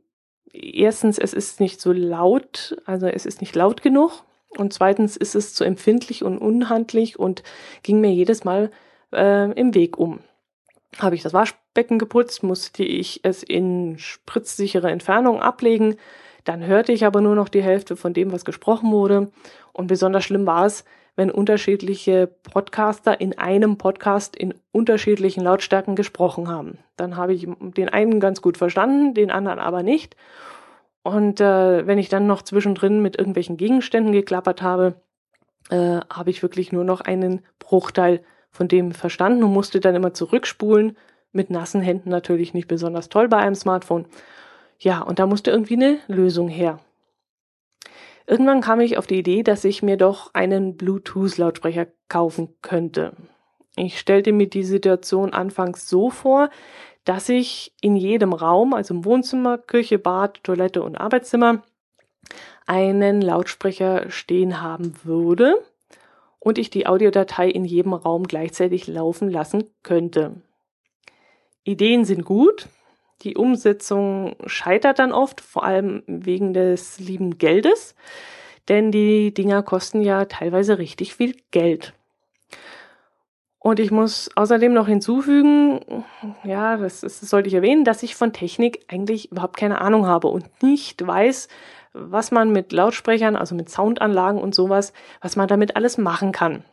erstens, 0.55 1.17
es 1.17 1.33
ist 1.33 1.59
nicht 1.59 1.81
so 1.81 1.91
laut, 1.91 2.77
also 2.85 3.07
es 3.07 3.25
ist 3.25 3.41
nicht 3.41 3.55
laut 3.55 3.81
genug. 3.81 4.23
Und 4.57 4.73
zweitens 4.73 5.17
ist 5.17 5.35
es 5.35 5.53
zu 5.53 5.63
empfindlich 5.63 6.23
und 6.23 6.37
unhandlich 6.37 7.19
und 7.19 7.43
ging 7.83 7.99
mir 7.99 8.13
jedes 8.13 8.45
Mal 8.45 8.71
äh, 9.13 9.51
im 9.51 9.73
Weg 9.73 9.97
um. 9.97 10.19
Habe 10.97 11.15
ich 11.15 11.23
das 11.23 11.33
Waschbecken 11.33 11.99
geputzt, 11.99 12.41
musste 12.41 12.83
ich 12.83 13.19
es 13.23 13.43
in 13.43 13.97
spritzsichere 13.97 14.89
Entfernung 14.89 15.41
ablegen. 15.41 15.97
Dann 16.45 16.65
hörte 16.65 16.93
ich 16.93 17.05
aber 17.05 17.19
nur 17.19 17.35
noch 17.35 17.49
die 17.49 17.63
Hälfte 17.63 17.97
von 17.97 18.13
dem, 18.13 18.31
was 18.31 18.45
gesprochen 18.45 18.91
wurde. 18.91 19.31
Und 19.73 19.87
besonders 19.87 20.23
schlimm 20.23 20.45
war 20.45 20.65
es, 20.65 20.85
wenn 21.15 21.31
unterschiedliche 21.31 22.27
Podcaster 22.27 23.19
in 23.21 23.37
einem 23.37 23.77
Podcast 23.77 24.35
in 24.35 24.53
unterschiedlichen 24.71 25.43
Lautstärken 25.43 25.95
gesprochen 25.95 26.47
haben. 26.49 26.77
Dann 26.97 27.15
habe 27.15 27.33
ich 27.33 27.47
den 27.59 27.89
einen 27.89 28.19
ganz 28.19 28.41
gut 28.41 28.57
verstanden, 28.57 29.13
den 29.13 29.31
anderen 29.31 29.59
aber 29.59 29.83
nicht. 29.83 30.15
Und 31.03 31.39
äh, 31.39 31.85
wenn 31.87 31.99
ich 31.99 32.09
dann 32.09 32.27
noch 32.27 32.41
zwischendrin 32.41 33.01
mit 33.01 33.17
irgendwelchen 33.17 33.57
Gegenständen 33.57 34.11
geklappert 34.11 34.61
habe, 34.61 34.95
äh, 35.69 35.99
habe 36.11 36.29
ich 36.29 36.41
wirklich 36.41 36.71
nur 36.71 36.83
noch 36.83 37.01
einen 37.01 37.41
Bruchteil 37.59 38.21
von 38.51 38.67
dem 38.67 38.91
verstanden 38.91 39.43
und 39.43 39.53
musste 39.53 39.79
dann 39.79 39.95
immer 39.95 40.13
zurückspulen. 40.13 40.97
Mit 41.31 41.49
nassen 41.49 41.81
Händen 41.81 42.09
natürlich 42.09 42.53
nicht 42.53 42.67
besonders 42.67 43.09
toll 43.09 43.27
bei 43.27 43.37
einem 43.37 43.55
Smartphone. 43.55 44.05
Ja, 44.79 45.01
und 45.01 45.19
da 45.19 45.27
musste 45.27 45.51
irgendwie 45.51 45.75
eine 45.75 45.99
Lösung 46.07 46.47
her. 46.47 46.79
Irgendwann 48.27 48.61
kam 48.61 48.79
ich 48.79 48.97
auf 48.97 49.07
die 49.07 49.19
Idee, 49.19 49.43
dass 49.43 49.63
ich 49.63 49.83
mir 49.83 49.97
doch 49.97 50.33
einen 50.33 50.77
Bluetooth-Lautsprecher 50.77 51.87
kaufen 52.09 52.55
könnte. 52.61 53.13
Ich 53.75 53.99
stellte 53.99 54.31
mir 54.31 54.47
die 54.47 54.63
Situation 54.63 55.33
anfangs 55.33 55.89
so 55.89 56.09
vor, 56.09 56.49
dass 57.03 57.29
ich 57.29 57.73
in 57.81 57.95
jedem 57.95 58.33
Raum, 58.33 58.73
also 58.73 58.95
im 58.95 59.05
Wohnzimmer, 59.05 59.57
Küche, 59.57 59.99
Bad, 59.99 60.43
Toilette 60.43 60.81
und 60.81 60.95
Arbeitszimmer, 60.95 61.63
einen 62.65 63.21
Lautsprecher 63.21 64.09
stehen 64.09 64.61
haben 64.61 64.93
würde 65.03 65.63
und 66.39 66.57
ich 66.57 66.71
die 66.71 66.87
Audiodatei 66.87 67.49
in 67.49 67.63
jedem 67.63 67.93
Raum 67.93 68.23
gleichzeitig 68.23 68.87
laufen 68.87 69.29
lassen 69.29 69.65
könnte. 69.83 70.41
Ideen 71.63 72.05
sind 72.05 72.25
gut, 72.25 72.67
die 73.21 73.35
Umsetzung 73.35 74.35
scheitert 74.45 74.99
dann 74.99 75.11
oft, 75.11 75.41
vor 75.41 75.63
allem 75.63 76.03
wegen 76.07 76.53
des 76.53 76.99
lieben 76.99 77.37
Geldes, 77.37 77.95
denn 78.67 78.91
die 78.91 79.33
Dinger 79.33 79.63
kosten 79.63 80.01
ja 80.01 80.25
teilweise 80.25 80.77
richtig 80.77 81.15
viel 81.15 81.35
Geld. 81.51 81.93
Und 83.59 83.79
ich 83.79 83.89
muss 83.89 84.29
außerdem 84.35 84.73
noch 84.73 84.87
hinzufügen, 84.87 86.03
ja, 86.43 86.77
das, 86.77 87.01
das 87.01 87.19
sollte 87.21 87.47
ich 87.47 87.55
erwähnen, 87.55 87.83
dass 87.83 88.03
ich 88.03 88.15
von 88.15 88.31
Technik 88.31 88.85
eigentlich 88.89 89.31
überhaupt 89.31 89.57
keine 89.57 89.81
Ahnung 89.81 90.05
habe 90.05 90.27
und 90.27 90.45
nicht 90.61 91.05
weiß, 91.05 91.47
was 91.93 92.29
man 92.29 92.51
mit 92.51 92.71
Lautsprechern, 92.73 93.35
also 93.35 93.55
mit 93.55 93.69
Soundanlagen 93.69 94.39
und 94.39 94.53
sowas, 94.53 94.93
was 95.21 95.35
man 95.35 95.47
damit 95.47 95.75
alles 95.75 95.97
machen 95.97 96.31
kann. 96.31 96.63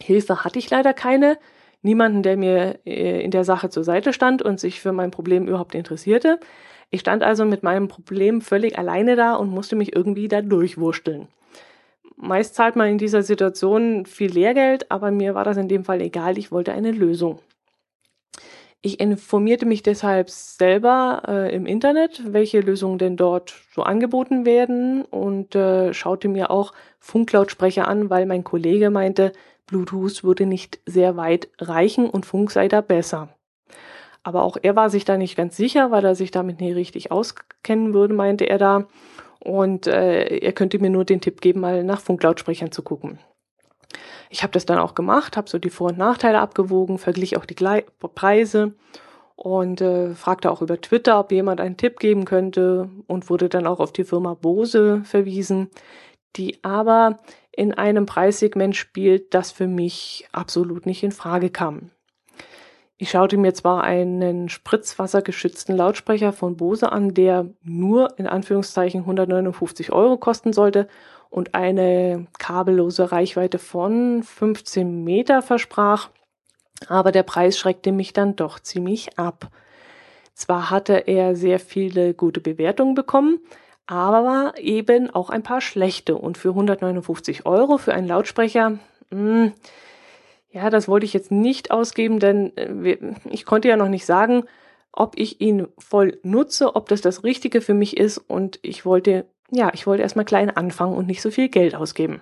Hilfe 0.00 0.44
hatte 0.44 0.60
ich 0.60 0.70
leider 0.70 0.94
keine 0.94 1.36
niemanden, 1.82 2.22
der 2.22 2.36
mir 2.36 2.78
äh, 2.84 3.22
in 3.22 3.30
der 3.30 3.44
Sache 3.44 3.70
zur 3.70 3.84
Seite 3.84 4.12
stand 4.12 4.42
und 4.42 4.60
sich 4.60 4.80
für 4.80 4.92
mein 4.92 5.10
Problem 5.10 5.46
überhaupt 5.46 5.74
interessierte. 5.74 6.38
Ich 6.90 7.00
stand 7.00 7.22
also 7.22 7.44
mit 7.44 7.62
meinem 7.62 7.88
Problem 7.88 8.40
völlig 8.40 8.78
alleine 8.78 9.16
da 9.16 9.34
und 9.34 9.50
musste 9.50 9.76
mich 9.76 9.94
irgendwie 9.94 10.28
da 10.28 10.42
durchwursteln. 10.42 11.28
Meist 12.16 12.54
zahlt 12.54 12.76
man 12.76 12.88
in 12.88 12.98
dieser 12.98 13.22
Situation 13.22 14.04
viel 14.04 14.30
Lehrgeld, 14.30 14.90
aber 14.90 15.10
mir 15.10 15.34
war 15.34 15.44
das 15.44 15.56
in 15.56 15.68
dem 15.68 15.84
Fall 15.84 16.02
egal, 16.02 16.36
ich 16.36 16.52
wollte 16.52 16.72
eine 16.72 16.90
Lösung. 16.90 17.38
Ich 18.82 18.98
informierte 18.98 19.66
mich 19.66 19.82
deshalb 19.82 20.30
selber 20.30 21.22
äh, 21.28 21.54
im 21.54 21.66
Internet, 21.66 22.22
welche 22.32 22.60
Lösungen 22.60 22.96
denn 22.98 23.16
dort 23.16 23.54
so 23.74 23.82
angeboten 23.82 24.46
werden 24.46 25.02
und 25.02 25.54
äh, 25.54 25.92
schaute 25.92 26.28
mir 26.28 26.50
auch 26.50 26.72
Funklautsprecher 26.98 27.86
an, 27.86 28.08
weil 28.08 28.24
mein 28.24 28.42
Kollege 28.42 28.88
meinte, 28.88 29.32
Bluetooth 29.70 30.24
würde 30.24 30.46
nicht 30.46 30.80
sehr 30.84 31.16
weit 31.16 31.48
reichen 31.58 32.10
und 32.10 32.26
Funk 32.26 32.50
sei 32.50 32.68
da 32.68 32.80
besser. 32.80 33.28
Aber 34.22 34.42
auch 34.42 34.58
er 34.60 34.76
war 34.76 34.90
sich 34.90 35.04
da 35.04 35.16
nicht 35.16 35.36
ganz 35.36 35.56
sicher, 35.56 35.90
weil 35.90 36.04
er 36.04 36.14
sich 36.14 36.30
damit 36.30 36.60
nicht 36.60 36.74
richtig 36.74 37.10
auskennen 37.10 37.94
würde, 37.94 38.12
meinte 38.12 38.44
er 38.44 38.58
da. 38.58 38.86
Und 39.38 39.86
äh, 39.86 40.38
er 40.38 40.52
könnte 40.52 40.78
mir 40.78 40.90
nur 40.90 41.06
den 41.06 41.22
Tipp 41.22 41.40
geben, 41.40 41.60
mal 41.60 41.82
nach 41.84 42.00
Funklautsprechern 42.00 42.72
zu 42.72 42.82
gucken. 42.82 43.18
Ich 44.28 44.42
habe 44.42 44.52
das 44.52 44.66
dann 44.66 44.78
auch 44.78 44.94
gemacht, 44.94 45.36
habe 45.36 45.48
so 45.48 45.58
die 45.58 45.70
Vor- 45.70 45.88
und 45.88 45.98
Nachteile 45.98 46.40
abgewogen, 46.40 46.98
verglich 46.98 47.36
auch 47.36 47.46
die 47.46 47.56
Gle 47.56 47.84
Preise 48.14 48.74
und 49.34 49.80
äh, 49.80 50.14
fragte 50.14 50.50
auch 50.50 50.60
über 50.60 50.80
Twitter, 50.80 51.18
ob 51.18 51.32
jemand 51.32 51.60
einen 51.60 51.78
Tipp 51.78 51.98
geben 51.98 52.26
könnte 52.26 52.90
und 53.06 53.30
wurde 53.30 53.48
dann 53.48 53.66
auch 53.66 53.80
auf 53.80 53.92
die 53.92 54.04
Firma 54.04 54.34
Bose 54.34 55.02
verwiesen, 55.04 55.70
die 56.36 56.62
aber 56.62 57.18
in 57.52 57.74
einem 57.74 58.06
Preissegment 58.06 58.76
spielt, 58.76 59.34
das 59.34 59.50
für 59.52 59.66
mich 59.66 60.28
absolut 60.32 60.86
nicht 60.86 61.02
in 61.02 61.12
Frage 61.12 61.50
kam. 61.50 61.90
Ich 63.02 63.10
schaute 63.10 63.38
mir 63.38 63.54
zwar 63.54 63.82
einen 63.82 64.50
spritzwassergeschützten 64.50 65.74
Lautsprecher 65.74 66.34
von 66.34 66.58
Bose 66.58 66.92
an, 66.92 67.14
der 67.14 67.48
nur 67.62 68.18
in 68.18 68.26
Anführungszeichen 68.26 69.00
159 69.00 69.90
Euro 69.90 70.18
kosten 70.18 70.52
sollte 70.52 70.86
und 71.30 71.54
eine 71.54 72.26
kabellose 72.38 73.10
Reichweite 73.10 73.58
von 73.58 74.22
15 74.22 75.02
Meter 75.02 75.40
versprach, 75.40 76.10
aber 76.88 77.10
der 77.10 77.22
Preis 77.22 77.56
schreckte 77.58 77.90
mich 77.90 78.12
dann 78.12 78.36
doch 78.36 78.60
ziemlich 78.60 79.18
ab. 79.18 79.50
Zwar 80.34 80.70
hatte 80.70 80.94
er 81.06 81.36
sehr 81.36 81.58
viele 81.58 82.12
gute 82.12 82.40
Bewertungen 82.40 82.94
bekommen, 82.94 83.38
aber 83.90 84.54
eben 84.56 85.10
auch 85.10 85.30
ein 85.30 85.42
paar 85.42 85.60
schlechte. 85.60 86.14
Und 86.16 86.38
für 86.38 86.50
159 86.50 87.44
Euro 87.44 87.76
für 87.76 87.92
einen 87.92 88.06
Lautsprecher, 88.06 88.70
mh, 88.70 88.78
hm, 89.10 89.52
ja, 90.52 90.70
das 90.70 90.86
wollte 90.88 91.06
ich 91.06 91.12
jetzt 91.12 91.32
nicht 91.32 91.72
ausgeben, 91.72 92.20
denn 92.20 92.56
äh, 92.56 92.96
ich 93.28 93.44
konnte 93.44 93.68
ja 93.68 93.76
noch 93.76 93.88
nicht 93.88 94.06
sagen, 94.06 94.44
ob 94.92 95.18
ich 95.18 95.40
ihn 95.40 95.66
voll 95.78 96.18
nutze, 96.22 96.76
ob 96.76 96.88
das 96.88 97.00
das 97.00 97.24
Richtige 97.24 97.60
für 97.60 97.74
mich 97.74 97.96
ist. 97.96 98.18
Und 98.18 98.60
ich 98.62 98.86
wollte, 98.86 99.26
ja, 99.50 99.72
ich 99.74 99.88
wollte 99.88 100.04
erstmal 100.04 100.24
klein 100.24 100.50
anfangen 100.50 100.94
und 100.94 101.08
nicht 101.08 101.20
so 101.20 101.32
viel 101.32 101.48
Geld 101.48 101.74
ausgeben. 101.74 102.20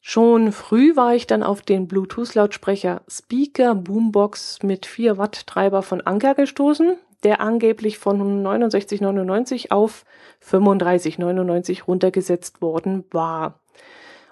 Schon 0.00 0.50
früh 0.50 0.96
war 0.96 1.14
ich 1.14 1.28
dann 1.28 1.44
auf 1.44 1.62
den 1.62 1.86
Bluetooth-Lautsprecher 1.86 3.02
Speaker 3.08 3.76
Boombox 3.76 4.62
mit 4.64 4.86
4 4.86 5.18
Watt 5.18 5.46
Treiber 5.46 5.82
von 5.82 6.00
Anker 6.00 6.34
gestoßen 6.34 6.98
der 7.24 7.40
angeblich 7.40 7.98
von 7.98 8.44
69,99 8.44 9.70
auf 9.70 10.04
35,99 10.42 11.84
runtergesetzt 11.84 12.60
worden 12.60 13.04
war. 13.10 13.60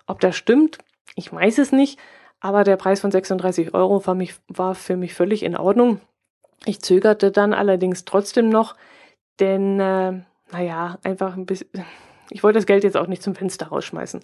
Ob 0.07 0.20
das 0.20 0.37
stimmt, 0.37 0.78
ich 1.14 1.33
weiß 1.33 1.59
es 1.59 1.72
nicht, 1.72 1.98
aber 2.40 2.64
der 2.64 2.76
Preis 2.76 3.00
von 3.00 3.11
36 3.11 3.74
Euro 3.74 4.05
war, 4.07 4.14
mich, 4.14 4.35
war 4.48 4.74
für 4.74 4.96
mich 4.96 5.14
völlig 5.14 5.42
in 5.42 5.57
Ordnung. 5.57 6.00
Ich 6.64 6.81
zögerte 6.81 7.31
dann 7.31 7.55
allerdings 7.55 8.05
trotzdem 8.05 8.48
noch, 8.48 8.76
denn, 9.40 9.81
äh, 9.81 10.20
naja, 10.52 10.98
einfach 11.02 11.37
ein 11.37 11.46
bisschen, 11.46 11.68
ich 12.31 12.42
wollte 12.42 12.59
das 12.59 12.66
Geld 12.66 12.85
jetzt 12.85 12.96
auch 12.96 13.07
nicht 13.07 13.22
zum 13.22 13.35
Fenster 13.35 13.68
rausschmeißen. 13.68 14.20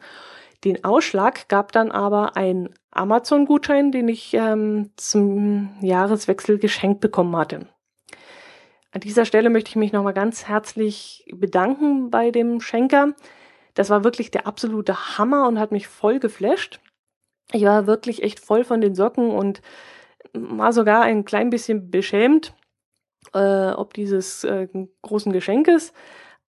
Den 0.65 0.85
Ausschlag 0.85 1.49
gab 1.49 1.71
dann 1.71 1.93
aber 1.93 2.37
ein 2.37 2.71
Amazon-Gutschein, 2.91 3.93
den 3.93 4.09
ich 4.09 4.35
ähm, 4.35 4.91
zum 4.97 5.77
Jahreswechsel 5.81 6.59
geschenkt 6.59 7.01
bekommen 7.01 7.37
hatte. 7.37 7.69
An 8.91 9.01
dieser 9.01 9.25
Stelle 9.25 9.51
möchte 9.51 9.71
ich 9.71 9.77
mich 9.77 9.93
nochmal 9.93 10.15
ganz 10.15 10.49
herzlich 10.49 11.25
bedanken 11.35 12.11
bei 12.11 12.31
dem 12.31 12.61
Schenker. 12.61 13.15
Das 13.75 13.91
war 13.91 14.03
wirklich 14.03 14.31
der 14.31 14.47
absolute 14.47 15.19
Hammer 15.19 15.47
und 15.47 15.59
hat 15.59 15.73
mich 15.73 15.87
voll 15.87 16.21
geflasht. 16.21 16.81
Ich 17.53 17.65
war 17.65 17.87
wirklich 17.87 18.23
echt 18.23 18.41
voll 18.41 18.65
von 18.65 18.81
den 18.81 18.95
Socken 18.95 19.31
und 19.31 19.61
war 20.33 20.73
sogar 20.73 21.03
ein 21.03 21.25
klein 21.25 21.51
bisschen 21.51 21.91
beschämt, 21.91 22.55
äh, 23.35 23.71
ob 23.71 23.95
dieses 23.95 24.45
äh, 24.45 24.69
großen 25.03 25.33
Geschenkes. 25.33 25.93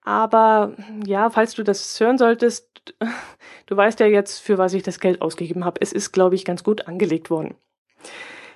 Aber 0.03 0.75
ja, 1.07 1.31
falls 1.31 1.55
du 1.55 1.63
das 1.63 1.99
hören 2.01 2.19
solltest, 2.19 2.95
du 3.67 3.77
weißt 3.77 4.01
ja 4.01 4.07
jetzt, 4.07 4.39
für 4.41 4.59
was 4.59 4.73
ich 4.73 4.83
das 4.83 4.99
Geld 4.99 5.21
ausgegeben 5.23 5.65
habe. 5.65 5.81
Es 5.83 5.93
ist, 5.93 6.13
glaube 6.13 6.35
ich, 6.35 6.45
ganz 6.45 6.65
gut 6.65 6.89
angelegt 6.89 7.31
worden. 7.31 7.55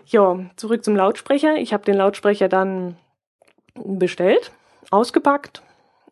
Ja, 0.07 0.38
zurück 0.57 0.85
zum 0.85 0.97
Lautsprecher. 0.97 1.57
Ich 1.57 1.73
habe 1.73 1.85
den 1.85 1.97
Lautsprecher 1.97 2.49
dann 2.49 2.97
bestellt, 3.74 4.52
ausgepackt, 4.90 5.62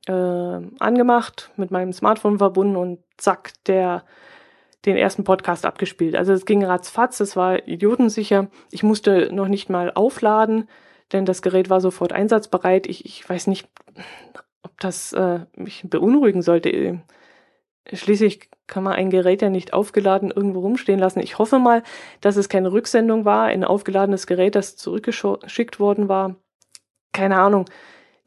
äh, 0.07 0.13
angemacht, 0.13 1.51
mit 1.57 1.71
meinem 1.71 1.93
Smartphone 1.93 2.39
verbunden 2.39 2.77
und 2.77 2.99
zack, 3.17 3.53
der 3.67 4.05
den 4.85 4.97
ersten 4.97 5.25
Podcast 5.25 5.65
abgespielt. 5.65 6.17
Also 6.17 6.33
es 6.33 6.45
ging 6.45 6.65
ratzfatz, 6.65 7.21
es 7.21 7.37
war 7.37 7.69
idiotensicher. 7.69 8.49
Ich 8.71 8.83
musste 8.83 9.33
noch 9.33 9.49
nicht 9.49 9.71
mal 9.71 9.93
aufladen, 9.93 10.69
denn 11.13 11.25
das 11.25 11.43
Gerät 11.43 11.71
war 11.71 11.81
sofort 11.81 12.13
einsatzbereit. 12.13 12.87
Ich, 12.89 13.05
ich 13.05 13.29
weiß 13.29 13.47
nicht, 13.47 13.69
ob 14.63 14.81
das 14.81 15.13
äh, 15.13 15.41
mich 15.55 15.85
beunruhigen 15.89 16.43
sollte. 16.43 17.01
Schließlich 17.93 18.51
kann 18.67 18.83
man 18.83 18.95
ein 18.95 19.11
Gerät 19.11 19.43
ja 19.43 19.51
nicht 19.51 19.73
aufgeladen 19.73 20.31
irgendwo 20.31 20.61
rumstehen 20.61 20.99
lassen. 20.99 21.21
Ich 21.21 21.39
hoffe 21.39 21.59
mal, 21.59 21.83
dass 22.21 22.37
es 22.37 22.49
keine 22.49 22.73
Rücksendung 22.73 23.25
war, 23.25 23.45
ein 23.45 23.65
aufgeladenes 23.65 24.27
Gerät, 24.27 24.55
das 24.55 24.77
zurückgeschickt 24.77 25.79
worden 25.79 26.09
war. 26.09 26.37
Keine 27.13 27.39
Ahnung. 27.39 27.67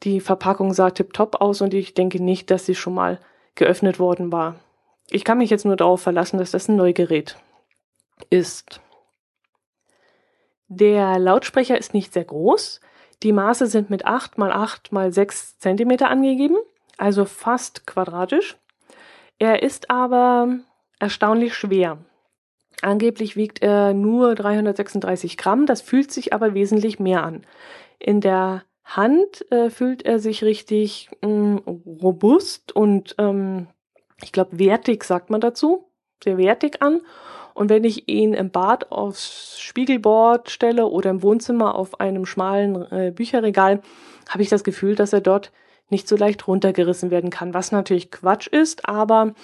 Die 0.02 0.20
Verpackung 0.20 0.72
sah 0.72 0.90
tipptopp 0.90 1.40
aus 1.40 1.60
und 1.60 1.74
ich 1.74 1.94
denke 1.94 2.22
nicht, 2.22 2.50
dass 2.50 2.66
sie 2.66 2.74
schon 2.74 2.94
mal 2.94 3.20
geöffnet 3.54 3.98
worden 3.98 4.30
war. 4.30 4.56
Ich 5.10 5.24
kann 5.24 5.38
mich 5.38 5.50
jetzt 5.50 5.64
nur 5.64 5.76
darauf 5.76 6.02
verlassen, 6.02 6.38
dass 6.38 6.50
das 6.50 6.68
ein 6.68 6.76
Neugerät 6.76 7.36
ist. 8.30 8.80
Der 10.68 11.18
Lautsprecher 11.18 11.78
ist 11.78 11.94
nicht 11.94 12.12
sehr 12.12 12.24
groß. 12.24 12.80
Die 13.22 13.32
Maße 13.32 13.66
sind 13.66 13.88
mit 13.88 14.04
8 14.04 14.36
mal 14.36 14.52
8 14.52 14.92
mal 14.92 15.12
6 15.12 15.58
cm 15.58 16.02
angegeben, 16.02 16.56
also 16.98 17.24
fast 17.24 17.86
quadratisch. 17.86 18.56
Er 19.38 19.62
ist 19.62 19.90
aber 19.90 20.58
erstaunlich 20.98 21.54
schwer. 21.54 21.98
Angeblich 22.82 23.36
wiegt 23.36 23.62
er 23.62 23.94
nur 23.94 24.34
336 24.34 25.38
Gramm, 25.38 25.66
das 25.66 25.80
fühlt 25.80 26.10
sich 26.12 26.32
aber 26.34 26.52
wesentlich 26.52 26.98
mehr 26.98 27.22
an. 27.22 27.46
In 27.98 28.20
der 28.20 28.64
Hand 28.86 29.50
äh, 29.50 29.68
fühlt 29.68 30.04
er 30.04 30.20
sich 30.20 30.44
richtig 30.44 31.10
mh, 31.20 31.28
mm, 31.28 31.62
robust 32.02 32.74
und 32.74 33.16
ähm, 33.18 33.66
ich 34.22 34.32
glaube 34.32 34.58
wertig 34.58 35.04
sagt 35.04 35.28
man 35.28 35.40
dazu, 35.40 35.90
sehr 36.22 36.38
wertig 36.38 36.80
an. 36.80 37.02
Und 37.52 37.68
wenn 37.70 37.84
ich 37.84 38.08
ihn 38.08 38.32
im 38.34 38.50
Bad 38.50 38.92
aufs 38.92 39.58
Spiegelboard 39.58 40.50
stelle 40.50 40.86
oder 40.86 41.10
im 41.10 41.22
Wohnzimmer 41.22 41.74
auf 41.74 42.00
einem 42.00 42.26
schmalen 42.26 42.90
äh, 42.92 43.12
Bücherregal, 43.14 43.80
habe 44.28 44.42
ich 44.42 44.50
das 44.50 44.62
Gefühl, 44.62 44.94
dass 44.94 45.12
er 45.12 45.20
dort 45.20 45.52
nicht 45.88 46.06
so 46.06 46.16
leicht 46.16 46.46
runtergerissen 46.46 47.10
werden 47.10 47.30
kann, 47.30 47.54
was 47.54 47.72
natürlich 47.72 48.10
Quatsch 48.10 48.46
ist, 48.46 48.88
aber 48.88 49.34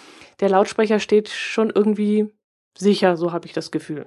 der 0.40 0.50
Lautsprecher 0.50 0.98
steht 0.98 1.28
schon 1.28 1.70
irgendwie 1.70 2.28
sicher, 2.76 3.16
so 3.16 3.32
habe 3.32 3.46
ich 3.46 3.52
das 3.52 3.70
Gefühl. 3.70 4.06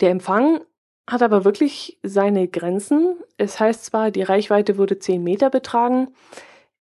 Der 0.00 0.10
Empfang 0.10 0.60
hat 1.08 1.22
aber 1.22 1.44
wirklich 1.44 1.98
seine 2.02 2.48
Grenzen. 2.48 3.16
Es 3.36 3.60
heißt 3.60 3.84
zwar, 3.84 4.10
die 4.10 4.22
Reichweite 4.22 4.76
würde 4.76 4.98
10 4.98 5.22
Meter 5.22 5.50
betragen, 5.50 6.08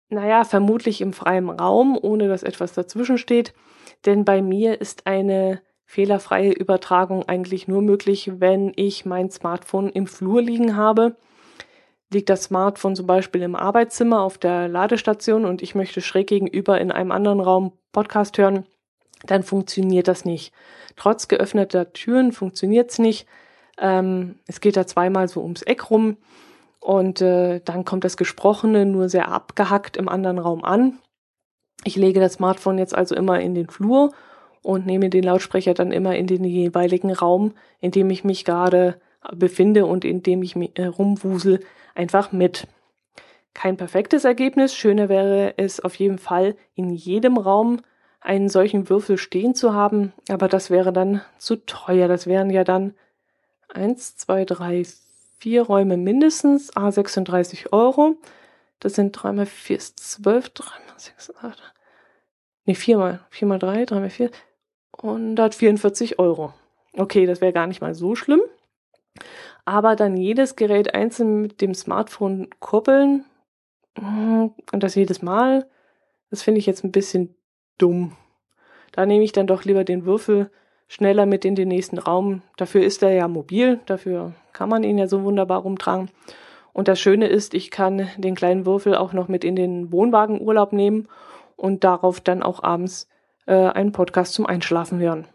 naja, 0.10 0.44
vermutlich 0.44 1.02
im 1.02 1.14
freien 1.14 1.50
Raum, 1.50 1.98
ohne 2.00 2.28
dass 2.28 2.44
etwas 2.44 2.74
dazwischen 2.74 3.18
steht, 3.18 3.54
denn 4.06 4.26
bei 4.26 4.42
mir 4.42 4.80
ist 4.80 5.08
eine 5.08 5.62
fehlerfreie 5.86 6.52
Übertragung 6.52 7.28
eigentlich 7.28 7.68
nur 7.68 7.82
möglich, 7.82 8.32
wenn 8.40 8.72
ich 8.76 9.06
mein 9.06 9.32
Smartphone 9.32 9.90
im 9.90 10.08
Flur 10.08 10.42
liegen 10.42 10.76
habe 10.76 11.16
liegt 12.14 12.30
das 12.30 12.44
Smartphone 12.44 12.96
zum 12.96 13.08
Beispiel 13.08 13.42
im 13.42 13.56
Arbeitszimmer 13.56 14.22
auf 14.22 14.38
der 14.38 14.68
Ladestation 14.68 15.46
und 15.46 15.62
ich 15.62 15.76
möchte 15.76 16.02
schräg 16.02 16.28
gegenüber 16.28 16.80
in 16.80 16.92
einem 16.92 17.12
anderen 17.12 17.40
Raum 17.40 17.74
Podcast 17.92 18.38
hören, 18.38 18.66
dann 19.26 19.44
funktioniert 19.44 20.08
das 20.08 20.26
nicht. 20.26 20.54
Trotz 20.96 21.28
geöffneter 21.28 21.92
Türen 21.94 22.32
funktioniert 22.32 22.92
es 22.92 23.00
nicht. 23.00 23.28
Ähm, 23.78 24.36
es 24.48 24.62
geht 24.62 24.78
da 24.78 24.86
zweimal 24.86 25.28
so 25.28 25.42
ums 25.42 25.62
Eck 25.62 25.90
rum 25.90 26.18
und 26.80 27.22
äh, 27.22 27.62
dann 27.64 27.86
kommt 27.86 28.04
das 28.04 28.18
Gesprochene 28.18 28.86
nur 28.86 29.10
sehr 29.10 29.30
abgehackt 29.30 29.98
im 29.98 30.10
anderen 30.10 30.38
Raum 30.40 30.64
an. 30.64 31.00
Ich 31.84 31.96
lege 31.96 32.20
das 32.20 32.34
Smartphone 32.34 32.78
jetzt 32.78 32.96
also 32.96 33.16
immer 33.16 33.40
in 33.40 33.56
den 33.56 33.70
Flur 33.70 34.14
und 34.62 34.86
nehme 34.86 35.10
den 35.10 35.24
Lautsprecher 35.24 35.74
dann 35.74 35.92
immer 35.92 36.16
in 36.16 36.28
den 36.28 36.44
jeweiligen 36.44 37.12
Raum, 37.12 37.54
in 37.80 37.92
dem 37.92 38.10
ich 38.10 38.24
mich 38.24 38.46
gerade 38.46 39.00
befinde 39.36 39.86
und 39.86 40.06
in 40.06 40.24
dem 40.24 40.44
ich 40.44 40.56
mich, 40.56 40.78
äh, 40.78 40.86
rumwusel, 40.86 41.60
einfach 41.96 42.32
mit. 42.32 42.68
Kein 43.54 43.78
perfektes 43.78 44.26
Ergebnis, 44.26 44.76
schöner 44.76 45.10
wäre 45.10 45.54
es 45.58 45.80
auf 45.80 45.96
jeden 45.96 46.18
Fall, 46.18 46.56
in 46.76 46.90
jedem 46.90 47.38
Raum 47.38 47.82
einen 48.20 48.50
solchen 48.50 48.90
Würfel 48.90 49.18
stehen 49.18 49.54
zu 49.54 49.74
haben, 49.74 50.14
aber 50.30 50.48
das 50.48 50.70
wäre 50.70 50.94
dann 50.94 51.22
zu 51.38 51.58
teuer. 51.58 52.08
Das 52.08 52.26
wären 52.26 52.50
ja 52.50 52.64
dann 52.64 52.94
eins, 53.70 54.16
zwei, 54.16 54.46
drei, 54.46 54.84
vier 55.40 55.64
Räume 55.64 55.98
mindestens, 55.98 56.76
a 56.76 56.92
36 56.92 57.74
Euro. 57.74 58.18
Das 58.80 58.94
sind 58.94 59.12
dreimal 59.12 59.46
vier 59.46 59.78
ist 59.78 60.00
zwölf, 60.00 60.50
dreimal 60.50 60.98
sechs, 60.98 61.34
acht. 61.36 61.74
Nee, 62.66 62.76
viermal, 62.76 63.20
viermal 63.30 63.60
drei, 63.60 63.86
dreimal 63.86 64.10
vier. 64.10 64.32
144 64.98 66.20
Euro. 66.20 66.54
Okay, 66.94 67.26
das 67.26 67.42
wäre 67.42 67.54
gar 67.54 67.68
nicht 67.68 67.82
mal 67.82 67.96
so 67.96 68.16
schlimm 68.16 68.42
aber 69.66 69.96
dann 69.96 70.18
jedes 70.18 70.56
Gerät 70.56 70.94
einzeln 70.94 71.42
mit 71.42 71.62
dem 71.62 71.74
Smartphone 71.74 72.50
koppeln 72.60 73.26
mm, 74.00 74.48
und 74.72 74.84
das 74.84 74.96
jedes 74.96 75.22
Mal, 75.22 75.68
das 76.30 76.42
finde 76.42 76.60
ich 76.60 76.66
jetzt 76.66 76.84
ein 76.84 76.92
bisschen 76.92 77.36
dumm. 77.78 78.16
Da 78.92 79.06
nehme 79.06 79.24
ich 79.24 79.32
dann 79.32 79.48
doch 79.48 79.64
lieber 79.64 79.84
den 79.84 80.06
Würfel 80.06 80.52
schneller 80.88 81.26
mit 81.26 81.46
in 81.46 81.56
den 81.56 81.70
nächsten 81.70 81.98
Raum. 81.98 82.42
Dafür 82.58 82.84
ist 82.84 83.04
er 83.04 83.12
ja 83.12 83.28
mobil, 83.28 83.80
dafür 83.86 84.34
kann 84.52 84.70
man 84.70 84.84
ihn 84.84 84.98
ja 84.98 85.08
so 85.08 85.24
wunderbar 85.24 85.62
rumtragen. 85.62 86.10
Und 86.74 86.88
das 86.88 87.00
Schöne 87.00 87.28
ist, 87.28 87.54
ich 87.54 87.72
kann 87.72 88.10
den 88.18 88.36
kleinen 88.36 88.66
Würfel 88.66 88.96
auch 88.96 89.14
noch 89.14 89.28
mit 89.28 89.44
in 89.44 89.56
den 89.56 89.92
Wohnwagenurlaub 89.92 90.74
nehmen 90.74 91.08
und 91.56 91.84
darauf 91.84 92.20
dann 92.20 92.44
auch 92.44 92.64
abends 92.64 93.08
äh, 93.46 93.54
einen 93.54 93.92
Podcast 93.92 94.34
zum 94.34 94.46
Einschlafen 94.46 95.00
hören. 95.00 95.28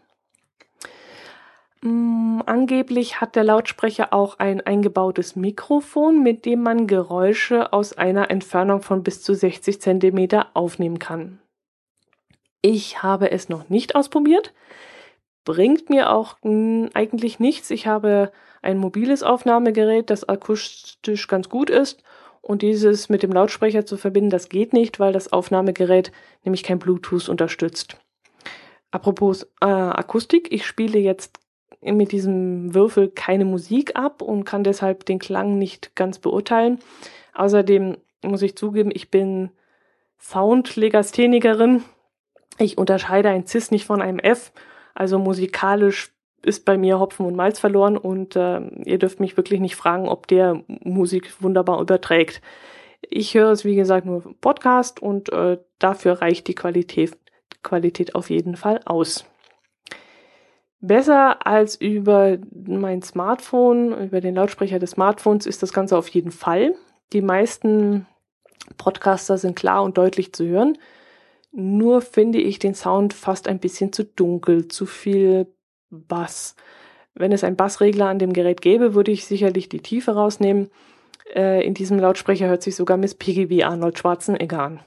Mm, 1.81 2.41
angeblich 2.45 3.21
hat 3.21 3.37
der 3.37 3.45
Lautsprecher 3.45 4.11
auch 4.13 4.37
ein 4.39 4.59
eingebautes 4.59 5.37
Mikrofon, 5.37 6.21
mit 6.21 6.45
dem 6.45 6.61
man 6.61 6.87
Geräusche 6.87 7.71
aus 7.71 7.97
einer 7.97 8.29
Entfernung 8.29 8.81
von 8.81 9.03
bis 9.03 9.23
zu 9.23 9.33
60 9.33 9.79
Zentimeter 9.79 10.47
aufnehmen 10.55 10.99
kann. 10.99 11.39
Ich 12.61 13.01
habe 13.01 13.31
es 13.31 13.47
noch 13.47 13.69
nicht 13.69 13.95
ausprobiert, 13.95 14.53
bringt 15.45 15.89
mir 15.89 16.11
auch 16.11 16.37
eigentlich 16.43 17.39
nichts. 17.39 17.69
Ich 17.71 17.87
habe 17.87 18.31
ein 18.61 18.77
mobiles 18.77 19.23
Aufnahmegerät, 19.23 20.09
das 20.09 20.27
akustisch 20.27 21.27
ganz 21.27 21.49
gut 21.49 21.69
ist 21.69 22.03
und 22.41 22.61
dieses 22.61 23.09
mit 23.09 23.23
dem 23.23 23.31
Lautsprecher 23.31 23.85
zu 23.85 23.97
verbinden, 23.97 24.29
das 24.29 24.49
geht 24.49 24.73
nicht, 24.73 24.99
weil 24.99 25.13
das 25.13 25.31
Aufnahmegerät 25.31 26.11
nämlich 26.43 26.63
kein 26.63 26.79
Bluetooth 26.79 27.29
unterstützt. 27.29 27.97
Apropos 28.91 29.43
äh, 29.61 29.65
Akustik, 29.65 30.51
ich 30.51 30.65
spiele 30.65 30.99
jetzt 30.99 31.39
mit 31.81 32.11
diesem 32.11 32.73
Würfel 32.73 33.09
keine 33.09 33.45
Musik 33.45 33.95
ab 33.95 34.21
und 34.21 34.43
kann 34.43 34.63
deshalb 34.63 35.05
den 35.05 35.19
Klang 35.19 35.57
nicht 35.57 35.95
ganz 35.95 36.19
beurteilen. 36.19 36.79
Außerdem 37.33 37.97
muss 38.23 38.41
ich 38.41 38.57
zugeben, 38.57 38.91
ich 38.93 39.11
bin 39.11 39.51
Soundlegasthenikerin. 40.19 41.83
Ich 42.57 42.77
unterscheide 42.77 43.29
ein 43.29 43.45
Cis 43.47 43.71
nicht 43.71 43.85
von 43.85 44.01
einem 44.01 44.19
F. 44.19 44.51
Also 44.93 45.19
musikalisch 45.19 46.11
ist 46.41 46.65
bei 46.65 46.77
mir 46.77 46.99
Hopfen 46.99 47.25
und 47.25 47.35
Malz 47.35 47.59
verloren 47.59 47.97
und 47.97 48.35
äh, 48.35 48.61
ihr 48.85 48.97
dürft 48.97 49.19
mich 49.19 49.37
wirklich 49.37 49.59
nicht 49.59 49.75
fragen, 49.75 50.07
ob 50.07 50.27
der 50.27 50.63
Musik 50.67 51.41
wunderbar 51.41 51.81
überträgt. 51.81 52.41
Ich 53.01 53.33
höre 53.33 53.51
es, 53.51 53.65
wie 53.65 53.75
gesagt, 53.75 54.05
nur 54.05 54.35
Podcast 54.41 55.01
und 55.01 55.31
äh, 55.31 55.57
dafür 55.79 56.21
reicht 56.21 56.47
die 56.47 56.55
Qualität, 56.55 57.17
Qualität 57.63 58.15
auf 58.15 58.29
jeden 58.29 58.55
Fall 58.55 58.81
aus. 58.85 59.25
Besser 60.81 61.45
als 61.45 61.75
über 61.75 62.37
mein 62.51 63.01
Smartphone, 63.01 64.05
über 64.05 64.21
den 64.21 64.35
Lautsprecher 64.35 64.79
des 64.79 64.91
Smartphones 64.91 65.45
ist 65.45 65.61
das 65.61 65.73
Ganze 65.73 65.97
auf 65.97 66.07
jeden 66.07 66.31
Fall. 66.31 66.73
Die 67.11 67.21
meisten 67.21 68.05
Podcaster 68.77 69.37
sind 69.37 69.57
klar 69.57 69.83
und 69.83 69.97
deutlich 69.97 70.31
zu 70.31 70.45
hören. 70.45 70.77
Nur 71.51 72.01
finde 72.01 72.39
ich 72.39 72.59
den 72.59 72.75
Sound 72.75 73.13
fast 73.13 73.47
ein 73.47 73.59
bisschen 73.59 73.91
zu 73.91 74.05
dunkel, 74.05 74.67
zu 74.67 74.85
viel 74.85 75.47
Bass. 75.89 76.55
Wenn 77.15 77.31
es 77.31 77.43
einen 77.43 77.55
Bassregler 77.55 78.07
an 78.07 78.19
dem 78.19 78.33
Gerät 78.33 78.61
gäbe, 78.61 78.93
würde 78.93 79.11
ich 79.11 79.25
sicherlich 79.25 79.67
die 79.67 79.81
Tiefe 79.81 80.11
rausnehmen. 80.11 80.69
Äh, 81.35 81.65
in 81.65 81.73
diesem 81.73 81.99
Lautsprecher 81.99 82.47
hört 82.47 82.63
sich 82.63 82.75
sogar 82.75 82.97
Miss 82.97 83.15
Piggy 83.15 83.49
wie 83.49 83.63
Arnold 83.63 83.97
Schwarzenegger 83.97 84.61
an. 84.61 84.79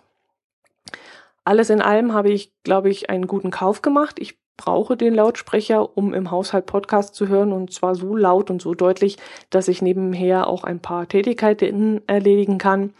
Alles 1.45 1.71
in 1.71 1.83
allem 1.83 2.15
habe 2.15 2.31
ich, 2.31 2.53
glaube 2.63 2.89
ich, 2.91 3.11
einen 3.11 3.27
guten 3.27 3.51
Kauf 3.51 3.83
gemacht. 3.83 4.19
Ich 4.21 4.39
brauche 4.57 4.97
den 4.97 5.15
Lautsprecher, 5.15 5.97
um 5.97 6.15
im 6.15 6.31
Haushalt 6.31 6.67
Podcast 6.67 7.17
zu 7.17 7.27
hören 7.27 7.53
und 7.53 7.73
zwar 7.73 7.97
so 7.97 8.15
laut 8.15 8.51
und 8.51 8.63
so 8.63 8.75
deutlich, 8.75 9.19
dass 9.51 9.67
ich 9.67 9.83
nebenher 9.83 10.47
auch 10.47 10.63
ein 10.63 10.79
paar 10.79 11.09
Tätigkeiten 11.09 12.01
erledigen 12.07 12.59
kann, 12.59 12.95